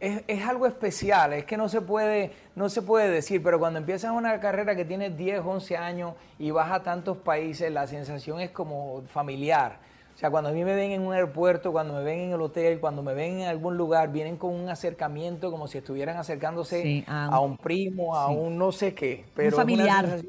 es, 0.00 0.22
es 0.26 0.44
algo 0.46 0.66
especial, 0.66 1.32
es 1.32 1.44
que 1.44 1.56
no 1.56 1.68
se, 1.68 1.80
puede, 1.80 2.32
no 2.56 2.68
se 2.68 2.82
puede 2.82 3.08
decir, 3.10 3.42
pero 3.42 3.58
cuando 3.60 3.78
empiezas 3.78 4.10
una 4.12 4.40
carrera 4.40 4.74
que 4.74 4.84
tienes 4.84 5.16
10, 5.16 5.40
11 5.44 5.76
años 5.76 6.14
y 6.38 6.50
vas 6.50 6.72
a 6.72 6.82
tantos 6.82 7.18
países, 7.18 7.70
la 7.72 7.86
sensación 7.86 8.40
es 8.40 8.50
como 8.50 9.02
familiar. 9.08 9.78
O 10.14 10.18
sea, 10.18 10.30
cuando 10.30 10.50
a 10.50 10.52
mí 10.52 10.62
me 10.64 10.74
ven 10.74 10.90
en 10.92 11.02
un 11.02 11.14
aeropuerto, 11.14 11.72
cuando 11.72 11.94
me 11.94 12.02
ven 12.02 12.20
en 12.20 12.32
el 12.32 12.40
hotel, 12.42 12.80
cuando 12.80 13.02
me 13.02 13.14
ven 13.14 13.40
en 13.40 13.48
algún 13.48 13.76
lugar, 13.76 14.12
vienen 14.12 14.36
con 14.36 14.52
un 14.54 14.68
acercamiento 14.68 15.50
como 15.50 15.68
si 15.68 15.78
estuvieran 15.78 16.16
acercándose 16.16 16.82
Sí, 16.82 17.04
a 17.06 17.28
un- 17.28 17.34
a 17.34 17.40
un 17.40 17.56
primo, 17.56 18.16
a 18.16 18.28
sí. 18.28 18.34
un 18.34 18.58
no 18.58 18.72
sé 18.72 18.94
qué. 18.94 19.24
Pero 19.34 19.48
es 19.48 19.54
una 19.54 19.62
familiar. 19.62 20.20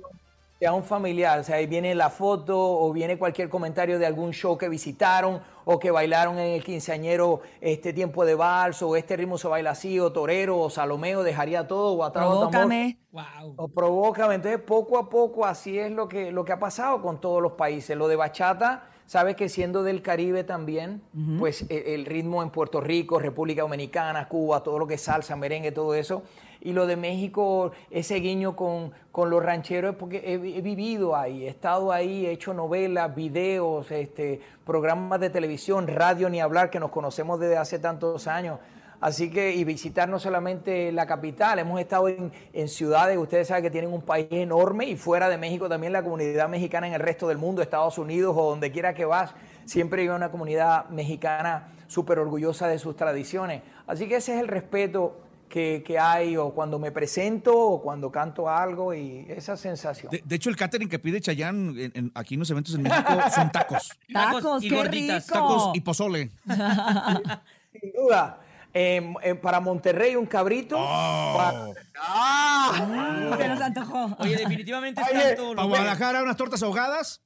A 0.66 0.74
un 0.74 0.84
familiar, 0.84 1.40
o 1.40 1.44
sea, 1.44 1.58
ahí 1.58 1.68
viene 1.68 1.96
la 1.96 2.10
foto 2.10 2.58
o 2.58 2.92
viene 2.94 3.18
cualquier 3.18 3.50
comentario 3.50 4.00
de 4.00 4.06
algún 4.06 4.32
show 4.32 4.58
que 4.58 4.70
visitaron 4.70 5.42
o 5.66 5.80
que 5.80 5.92
bailaron 5.92 6.38
en 6.40 6.54
el 6.54 6.64
quinceañero 6.64 7.42
este 7.62 7.94
tiempo 7.94 8.26
de 8.26 8.36
vals 8.36 8.82
o 8.82 8.96
este 8.96 9.16
ritmo 9.16 9.38
se 9.38 9.48
baila 9.48 9.72
así 9.72 10.00
o 10.00 10.12
torero 10.12 10.60
o 10.60 10.70
salomeo 10.70 11.24
dejaría 11.24 11.68
todo 11.68 11.94
o 11.94 12.04
atrás 12.04 12.26
Provócame. 12.26 12.98
Wow. 13.12 13.54
o 13.58 13.68
provócame. 13.68 14.36
Entonces, 14.36 14.60
poco 14.62 14.98
a 14.98 15.10
poco, 15.10 15.46
así 15.46 15.78
es 15.78 15.92
lo 15.92 16.08
que, 16.08 16.32
lo 16.32 16.44
que 16.46 16.52
ha 16.52 16.60
pasado 16.60 17.02
con 17.02 17.22
todos 17.22 17.42
los 17.42 17.54
países. 17.54 17.96
Lo 17.96 18.08
de 18.08 18.16
bachata, 18.16 18.86
sabes 19.06 19.36
que 19.36 19.50
siendo 19.50 19.84
del 19.84 20.02
Caribe 20.02 20.44
también, 20.44 21.02
pues 21.38 21.66
e- 21.70 21.94
el, 21.94 22.06
ritmo 22.06 22.42
en 22.42 22.50
Puerto 22.50 22.82
Rico, 22.82 23.20
República 23.20 23.62
Dominicana, 23.62 24.28
Cuba, 24.28 24.64
todo 24.64 24.80
lo 24.80 24.88
que 24.88 24.96
es 24.96 25.02
salsa, 25.02 25.36
merengue, 25.36 25.72
todo 25.72 25.94
eso. 25.94 26.24
Y 26.64 26.72
lo 26.72 26.88
de 26.88 26.96
México, 26.96 27.72
ese 27.92 28.16
guiño 28.16 28.56
con, 28.56 28.94
con 29.12 29.30
los 29.30 29.44
rancheros, 29.44 29.96
porque 29.96 30.18
he, 30.20 30.34
he 30.34 30.62
vivido 30.62 31.14
ahí, 31.14 31.46
he 31.46 31.50
estado 31.50 31.92
ahí, 31.92 32.26
he 32.26 32.32
hecho 32.32 32.54
novelas, 32.54 33.14
videos, 33.14 33.92
este, 33.92 34.40
programas 34.66 35.20
de 35.20 35.30
televisión, 35.30 35.88
radio, 35.88 36.30
ni 36.30 36.40
hablar, 36.40 36.70
que 36.70 36.80
nos 36.80 36.90
conocemos 36.90 37.38
desde 37.40 37.58
hace 37.58 37.80
tantos 37.80 38.28
años. 38.28 38.60
Así 39.02 39.30
que, 39.30 39.54
y 39.54 39.66
visitar 39.66 40.08
no 40.08 40.18
solamente 40.18 40.94
la 40.94 41.06
capital, 41.06 41.60
hemos 41.60 41.82
estado 41.82 42.08
en, 42.08 42.32
en, 42.54 42.70
ciudades, 42.70 43.18
ustedes 43.18 43.50
saben 43.50 43.62
que 43.62 43.70
tienen 43.70 43.92
un 43.92 44.02
país 44.02 44.28
enorme 44.32 44.86
y 44.86 44.96
fuera 44.96 45.28
de 45.28 45.38
México 45.38 45.68
también 45.68 45.92
la 45.92 46.02
comunidad 46.02 46.48
mexicana 46.48 46.88
en 46.88 46.94
el 46.94 47.02
resto 47.02 47.28
del 47.28 47.38
mundo, 47.38 47.62
Estados 47.62 47.98
Unidos 47.98 48.34
o 48.38 48.52
donde 48.52 48.72
quiera 48.72 48.94
que 48.94 49.04
vas, 49.04 49.34
siempre 49.66 50.04
hay 50.04 50.08
una 50.08 50.32
comunidad 50.32 50.88
mexicana 50.88 51.74
súper 51.88 52.20
orgullosa 52.20 52.70
de 52.70 52.80
sus 52.80 52.96
tradiciones. 52.96 53.62
Así 53.86 54.08
que 54.08 54.16
ese 54.16 54.36
es 54.36 54.40
el 54.40 54.48
respeto 54.48 55.18
que, 55.54 55.84
que, 55.86 56.00
hay 56.00 56.36
o 56.36 56.52
cuando 56.52 56.80
me 56.80 56.92
presento 56.92 57.56
o 57.56 57.80
cuando 57.80 58.12
canto 58.12 58.50
algo 58.50 58.92
y 58.92 59.24
esa 59.30 59.56
sensación. 59.56 60.10
De, 60.10 60.24
de 60.26 60.36
hecho, 60.36 60.50
el 60.50 60.56
catering 60.56 60.90
que 60.90 60.98
pide 60.98 61.22
en, 61.28 61.92
en, 61.94 62.12
aquí 62.16 62.34
en 62.34 62.40
los 62.40 62.50
eventos 62.50 62.74
en 62.74 62.82
México 62.82 63.08
son 63.36 63.52
tacos. 63.52 63.92
Tacos, 64.12 64.64
y 64.64 64.70
qué 64.70 64.76
gorditas. 64.76 65.28
rico. 65.28 65.34
Tacos 65.40 65.70
y 65.76 65.82
pozole. 65.82 66.32
Sin 67.80 67.92
duda. 67.94 68.40
Eh, 68.74 69.14
eh, 69.22 69.36
para 69.36 69.60
Monterrey 69.60 70.16
un 70.16 70.26
cabrito. 70.26 70.76
Oh. 70.80 71.34
Para- 71.38 71.70
¡Ah! 72.00 73.36
Se 73.38 73.48
nos 73.48 73.62
antojó. 73.62 74.16
Oye, 74.18 74.36
definitivamente 74.36 75.02
es 75.02 75.08
Oye, 75.12 75.22
tanto 75.36 75.54
Para 75.56 75.68
Guadalajara, 75.68 76.24
unas 76.24 76.36
tortas 76.36 76.64
ahogadas. 76.64 77.22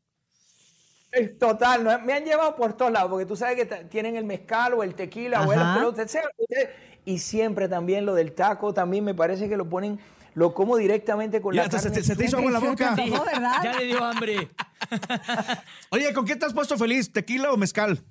Total, 1.40 1.82
no, 1.82 1.98
me 2.00 2.12
han 2.12 2.26
llevado 2.26 2.58
por 2.58 2.74
todos 2.74 2.92
lados, 2.92 3.10
porque 3.10 3.26
tú 3.26 3.38
sabes 3.38 3.56
que 3.56 3.66
tienen 3.86 4.18
el 4.18 4.26
mezcal 4.26 4.74
o 4.74 4.84
el 4.84 4.94
tequila 4.96 5.48
o 5.48 5.54
el 5.54 5.60
pero 5.74 5.90
usted- 5.90 6.08
y 7.08 7.20
siempre 7.20 7.70
también 7.70 8.06
lo 8.06 8.14
del 8.16 8.34
taco, 8.34 8.74
también 8.74 9.04
me 9.06 9.16
parece 9.16 9.48
que 9.48 9.56
lo 9.56 9.70
ponen, 9.70 9.98
lo 10.34 10.54
como 10.54 10.76
directamente 10.76 11.40
con 11.42 11.56
Ya, 11.56 11.64
la 11.64 11.72
se, 11.72 11.78
carne. 11.78 11.92
te- 11.92 12.04
se 12.04 12.16
te 12.18 12.26
hizo 12.26 12.36
agua 12.38 12.48
en 12.50 12.54
la 12.54 12.60
Se 12.60 12.68
boca. 12.68 12.96
Ya 13.64 13.74
le 13.80 13.86
dio 13.86 14.04
hambre. 14.04 14.50
Oye, 15.90 16.14
¿con 16.14 16.26
qué 16.26 16.36
te 16.36 16.46
has 16.46 16.54
puesto 16.54 16.78
feliz? 16.78 17.12
¿Tequila 17.12 17.52
o 17.52 17.58
mezcal? 17.58 18.04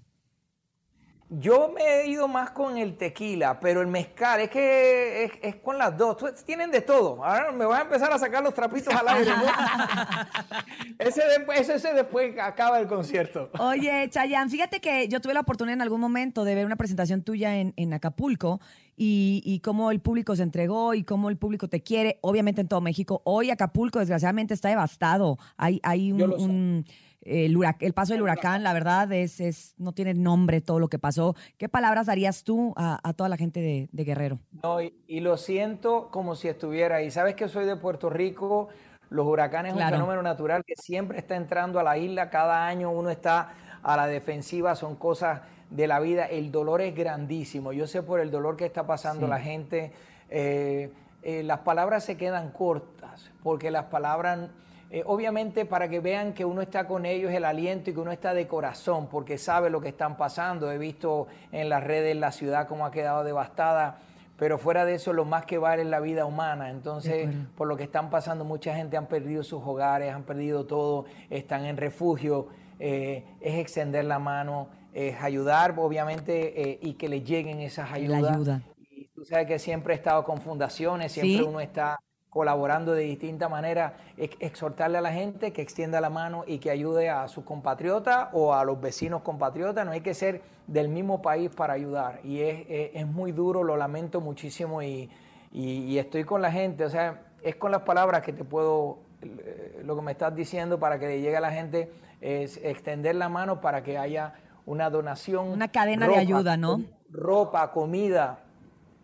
Yo 1.28 1.72
me 1.74 1.82
he 1.82 2.06
ido 2.08 2.28
más 2.28 2.50
con 2.50 2.78
el 2.78 2.96
tequila, 2.96 3.58
pero 3.58 3.80
el 3.80 3.88
mezcal 3.88 4.40
es 4.42 4.48
que 4.50 5.24
es, 5.24 5.32
es 5.42 5.56
con 5.56 5.76
las 5.76 5.96
dos. 5.98 6.16
Tú- 6.16 6.28
Tienen 6.44 6.70
de 6.70 6.80
todo. 6.82 7.24
Ahora 7.24 7.50
me 7.50 7.64
voy 7.66 7.76
a 7.76 7.80
empezar 7.80 8.12
a 8.12 8.18
sacar 8.18 8.44
los 8.44 8.54
trapitos 8.54 8.94
al 8.94 9.08
aire. 9.08 9.32
¿no? 9.32 9.42
ese, 11.00 11.22
después, 11.26 11.68
ese, 11.68 11.92
después 11.94 12.38
acaba 12.40 12.78
el 12.78 12.86
concierto. 12.86 13.50
Oye, 13.58 14.08
Chayanne, 14.08 14.50
fíjate 14.50 14.80
que 14.80 15.08
yo 15.08 15.20
tuve 15.20 15.34
la 15.34 15.40
oportunidad 15.40 15.74
en 15.74 15.82
algún 15.82 16.00
momento 16.00 16.44
de 16.44 16.54
ver 16.54 16.64
una 16.64 16.76
presentación 16.76 17.22
tuya 17.22 17.56
en, 17.58 17.74
en 17.76 17.92
Acapulco 17.92 18.60
y, 18.96 19.42
y 19.44 19.58
cómo 19.60 19.90
el 19.90 20.00
público 20.00 20.36
se 20.36 20.44
entregó 20.44 20.94
y 20.94 21.02
cómo 21.02 21.28
el 21.28 21.36
público 21.36 21.68
te 21.68 21.82
quiere, 21.82 22.18
obviamente 22.22 22.60
en 22.60 22.68
todo 22.68 22.80
México. 22.80 23.22
Hoy 23.24 23.50
Acapulco, 23.50 23.98
desgraciadamente, 23.98 24.54
está 24.54 24.68
devastado. 24.68 25.38
Hay, 25.56 25.80
hay 25.82 26.12
un, 26.12 26.18
Yo 26.18 26.26
lo 26.28 26.38
sé. 26.38 26.44
un- 26.44 26.84
el, 27.26 27.92
paso 27.94 28.12
del 28.12 28.22
huracán, 28.22 28.62
la 28.62 28.72
verdad, 28.72 29.10
es, 29.12 29.40
es 29.40 29.74
no 29.78 29.92
tiene 29.92 30.14
nombre 30.14 30.60
todo 30.60 30.78
lo 30.78 30.88
que 30.88 30.98
pasó. 30.98 31.34
¿Qué 31.58 31.68
palabras 31.68 32.06
darías 32.06 32.44
tú 32.44 32.72
a, 32.76 32.98
a 33.02 33.12
toda 33.12 33.28
la 33.28 33.36
gente 33.36 33.60
de, 33.60 33.88
de 33.92 34.04
Guerrero? 34.04 34.38
No, 34.62 34.80
y, 34.80 34.94
y 35.06 35.20
lo 35.20 35.36
siento 35.36 36.08
como 36.10 36.34
si 36.36 36.48
estuviera 36.48 36.96
ahí. 36.96 37.10
Sabes 37.10 37.34
que 37.34 37.48
soy 37.48 37.64
de 37.66 37.76
Puerto 37.76 38.10
Rico. 38.10 38.68
Los 39.10 39.26
huracanes 39.26 39.70
es 39.72 39.76
Claro. 39.76 39.96
un 39.96 40.00
fenómeno 40.02 40.22
natural 40.22 40.64
que 40.64 40.74
siempre 40.76 41.18
está 41.18 41.36
entrando 41.36 41.78
a 41.78 41.82
la 41.82 41.96
isla. 41.98 42.30
Cada 42.30 42.66
año 42.66 42.90
uno 42.90 43.10
está 43.10 43.54
a 43.82 43.96
la 43.96 44.06
defensiva. 44.06 44.74
Son 44.74 44.96
cosas 44.96 45.42
de 45.70 45.86
la 45.86 46.00
vida. 46.00 46.26
El 46.26 46.50
dolor 46.50 46.80
es 46.80 46.94
grandísimo. 46.94 47.72
Yo 47.72 47.86
sé 47.86 48.02
por 48.02 48.20
el 48.20 48.30
dolor 48.30 48.56
que 48.56 48.66
está 48.66 48.86
pasando 48.86 49.26
la 49.26 49.38
gente. 49.40 49.92
eh, 50.30 50.90
eh, 51.22 51.42
las 51.42 51.60
palabras 51.60 52.04
se 52.04 52.16
quedan 52.16 52.52
cortas 52.52 53.30
porque 53.42 53.72
las 53.72 53.86
palabras 53.86 54.48
eh, 54.90 55.02
obviamente 55.06 55.64
para 55.64 55.88
que 55.88 56.00
vean 56.00 56.32
que 56.32 56.44
uno 56.44 56.62
está 56.62 56.86
con 56.86 57.06
ellos 57.06 57.32
el 57.32 57.44
aliento 57.44 57.90
y 57.90 57.94
que 57.94 58.00
uno 58.00 58.12
está 58.12 58.34
de 58.34 58.46
corazón 58.46 59.08
porque 59.08 59.36
sabe 59.38 59.68
lo 59.70 59.80
que 59.80 59.88
están 59.88 60.16
pasando. 60.16 60.70
He 60.70 60.78
visto 60.78 61.26
en 61.52 61.68
las 61.68 61.82
redes 61.82 62.16
la 62.16 62.30
ciudad 62.32 62.68
como 62.68 62.86
ha 62.86 62.90
quedado 62.92 63.24
devastada, 63.24 63.98
pero 64.38 64.58
fuera 64.58 64.84
de 64.84 64.94
eso 64.94 65.12
lo 65.12 65.24
más 65.24 65.44
que 65.44 65.58
vale 65.58 65.82
es 65.82 65.88
la 65.88 65.98
vida 66.00 66.24
humana. 66.24 66.70
Entonces, 66.70 67.28
por 67.56 67.66
lo 67.66 67.76
que 67.76 67.84
están 67.84 68.10
pasando, 68.10 68.44
mucha 68.44 68.74
gente 68.76 68.96
han 68.96 69.06
perdido 69.06 69.42
sus 69.42 69.62
hogares, 69.64 70.12
han 70.14 70.22
perdido 70.24 70.66
todo, 70.66 71.06
están 71.30 71.64
en 71.64 71.76
refugio. 71.76 72.48
Eh, 72.78 73.24
es 73.40 73.54
extender 73.58 74.04
la 74.04 74.18
mano, 74.18 74.68
es 74.92 75.20
ayudar, 75.22 75.74
obviamente, 75.78 76.70
eh, 76.72 76.78
y 76.82 76.92
que 76.94 77.08
le 77.08 77.22
lleguen 77.22 77.60
esas 77.60 77.88
La 77.90 77.96
ayudas. 77.96 78.32
ayuda. 78.32 78.60
Y 78.90 79.06
tú 79.06 79.24
sabes 79.24 79.46
que 79.46 79.58
siempre 79.58 79.94
he 79.94 79.96
estado 79.96 80.22
con 80.24 80.40
fundaciones, 80.42 81.12
siempre 81.12 81.38
Sí. 81.38 81.42
uno 81.42 81.60
está 81.60 81.98
colaborando 82.40 82.92
de 82.92 83.04
distinta 83.04 83.48
manera, 83.48 83.94
ex- 84.18 84.36
exhortarle 84.40 84.98
a 84.98 85.00
la 85.00 85.10
gente 85.10 85.54
que 85.54 85.62
extienda 85.62 86.02
la 86.02 86.10
mano 86.10 86.44
y 86.46 86.58
que 86.58 86.70
ayude 86.70 87.08
a 87.08 87.26
sus 87.28 87.44
compatriotas 87.44 88.28
o 88.34 88.52
a 88.52 88.62
los 88.62 88.78
vecinos 88.78 89.22
compatriotas. 89.22 89.86
No 89.86 89.92
hay 89.92 90.02
que 90.02 90.12
ser 90.12 90.42
del 90.66 90.90
mismo 90.90 91.22
país 91.22 91.48
para 91.48 91.72
ayudar. 91.72 92.20
Y 92.24 92.40
es, 92.42 92.66
es- 92.68 92.90
es 92.92 93.06
muy 93.06 93.32
duro, 93.32 93.64
lo 93.64 93.78
lamento 93.78 94.20
muchísimo 94.20 94.82
y, 94.82 95.08
y- 95.50 95.84
y 95.84 95.98
estoy 95.98 96.24
con 96.24 96.42
la 96.42 96.52
gente. 96.52 96.84
O 96.84 96.90
sea, 96.90 97.22
es 97.42 97.56
con 97.56 97.70
las 97.72 97.80
palabras 97.82 98.20
que 98.20 98.34
te 98.34 98.44
puedo, 98.44 98.98
eh, 99.22 99.80
lo 99.82 99.96
que 99.96 100.02
me 100.02 100.12
estás 100.12 100.36
diciendo 100.36 100.78
para 100.78 100.98
que 100.98 101.06
le 101.06 101.22
llegue 101.22 101.38
a 101.38 101.40
la 101.40 101.52
gente, 101.52 101.90
es 102.20 102.58
extender 102.62 103.14
la 103.14 103.30
mano 103.30 103.62
para 103.62 103.82
que 103.82 103.96
haya 103.96 104.34
una 104.66 104.90
donación. 104.90 105.48
Una 105.48 105.68
cadena 105.68 106.06
de 106.06 106.16
ayuda, 106.18 106.58
¿no? 106.58 106.82
Ropa, 107.10 107.70
comida, 107.72 108.40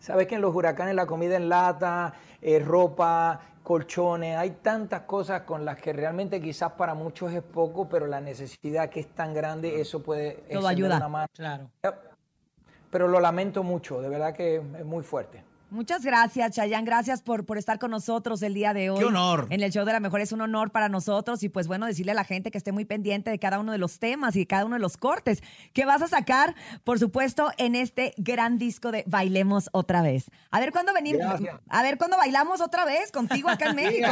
Sabes 0.02 0.26
que 0.26 0.34
en 0.34 0.40
los 0.40 0.52
huracanes 0.52 0.96
la 0.96 1.06
comida 1.06 1.36
en 1.36 1.48
lata, 1.48 2.12
eh, 2.40 2.58
ropa, 2.58 3.40
colchones, 3.62 4.36
hay 4.36 4.50
tantas 4.60 5.02
cosas 5.02 5.42
con 5.42 5.64
las 5.64 5.80
que 5.80 5.92
realmente 5.92 6.40
quizás 6.40 6.72
para 6.72 6.92
muchos 6.92 7.32
es 7.32 7.40
poco, 7.40 7.88
pero 7.88 8.08
la 8.08 8.20
necesidad 8.20 8.90
que 8.90 8.98
es 8.98 9.06
tan 9.14 9.32
grande, 9.32 9.80
eso 9.80 10.02
puede 10.02 10.42
Todo 10.52 10.66
ayuda. 10.66 10.96
una 10.96 11.08
mano. 11.08 11.28
Claro. 11.32 11.68
Pero 12.90 13.06
lo 13.06 13.20
lamento 13.20 13.62
mucho, 13.62 14.02
de 14.02 14.08
verdad 14.08 14.34
que 14.34 14.56
es 14.56 14.84
muy 14.84 15.04
fuerte. 15.04 15.44
Muchas 15.72 16.04
gracias, 16.04 16.52
Chayanne. 16.52 16.84
Gracias 16.84 17.22
por, 17.22 17.46
por 17.46 17.56
estar 17.56 17.78
con 17.78 17.90
nosotros 17.90 18.42
el 18.42 18.52
día 18.52 18.74
de 18.74 18.90
hoy. 18.90 18.98
¡Qué 18.98 19.06
honor! 19.06 19.46
En 19.48 19.62
el 19.62 19.72
show 19.72 19.86
de 19.86 19.92
la 19.92 20.00
mejor 20.00 20.20
es 20.20 20.30
un 20.30 20.42
honor 20.42 20.70
para 20.70 20.90
nosotros. 20.90 21.42
Y 21.42 21.48
pues 21.48 21.66
bueno, 21.66 21.86
decirle 21.86 22.12
a 22.12 22.14
la 22.14 22.24
gente 22.24 22.50
que 22.50 22.58
esté 22.58 22.72
muy 22.72 22.84
pendiente 22.84 23.30
de 23.30 23.38
cada 23.38 23.58
uno 23.58 23.72
de 23.72 23.78
los 23.78 23.98
temas 23.98 24.36
y 24.36 24.40
de 24.40 24.46
cada 24.46 24.66
uno 24.66 24.76
de 24.76 24.80
los 24.80 24.98
cortes 24.98 25.42
que 25.72 25.86
vas 25.86 26.02
a 26.02 26.08
sacar, 26.08 26.54
por 26.84 26.98
supuesto, 26.98 27.50
en 27.56 27.74
este 27.74 28.12
gran 28.18 28.58
disco 28.58 28.92
de 28.92 29.02
Bailemos 29.06 29.70
otra 29.72 30.02
vez. 30.02 30.26
A 30.50 30.60
ver 30.60 30.72
cuándo 30.72 30.92
venimos. 30.92 31.26
Gracias. 31.26 31.60
A 31.70 31.82
ver 31.82 31.96
cuándo 31.96 32.18
bailamos 32.18 32.60
otra 32.60 32.84
vez 32.84 33.10
contigo 33.10 33.48
acá 33.48 33.70
en 33.70 33.76
México. 33.76 34.10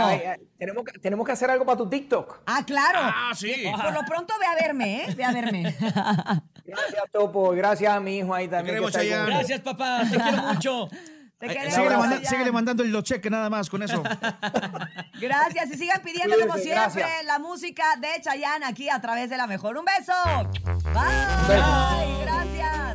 Tenemos, 0.57 0.85
que, 0.85 0.99
tenemos 0.99 1.27
que 1.27 1.33
hacer 1.33 1.51
algo 1.51 1.67
para 1.67 1.77
tu 1.77 1.91
TikTok. 1.91 2.41
Ah, 2.47 2.65
claro. 2.65 3.01
Ah, 3.03 3.33
sí. 3.37 3.53
Por 3.71 3.93
lo 3.93 4.01
pronto 4.07 4.33
ve 4.41 4.47
a 4.47 4.55
verme, 4.55 5.05
¿eh? 5.05 5.15
Ve 5.15 5.25
a 5.25 5.33
verme. 5.33 5.77
Gracias, 6.65 7.05
Topo. 7.13 7.51
Gracias 7.51 7.93
a 7.93 8.01
mi 8.01 8.17
hijo 8.17 8.33
ahí 8.33 8.49
también. 8.49 8.79
que 8.79 8.87
está 8.87 9.01
ahí. 9.01 9.11
Gracias, 9.11 9.61
papá. 9.61 10.05
Te 10.11 10.17
quiero 10.17 10.43
mucho. 10.43 10.89
Te 11.41 11.47
Eh, 11.47 11.49
queremos, 11.55 11.75
síguele, 11.75 11.97
manda- 11.97 12.29
síguele 12.29 12.53
mandando 12.53 12.83
el 12.83 13.03
cheque 13.03 13.31
nada 13.31 13.49
más 13.49 13.71
con 13.71 13.83
eso. 13.83 14.03
Gracias 15.21 15.71
y 15.71 15.79
sigan 15.79 16.03
pidiendo 16.03 16.39
como 16.39 16.55
siempre 16.59 16.75
gracias. 17.03 17.25
la 17.25 17.39
música 17.39 17.97
de 17.97 18.21
Chayanne 18.23 18.67
aquí 18.67 18.91
a 18.91 19.01
través 19.01 19.31
de 19.31 19.39
la 19.39 19.47
mejor. 19.47 19.79
Un 19.79 19.87
beso. 19.87 20.13
Bye. 20.93 21.49
beso. 21.49 22.21
Gracias. 22.27 22.90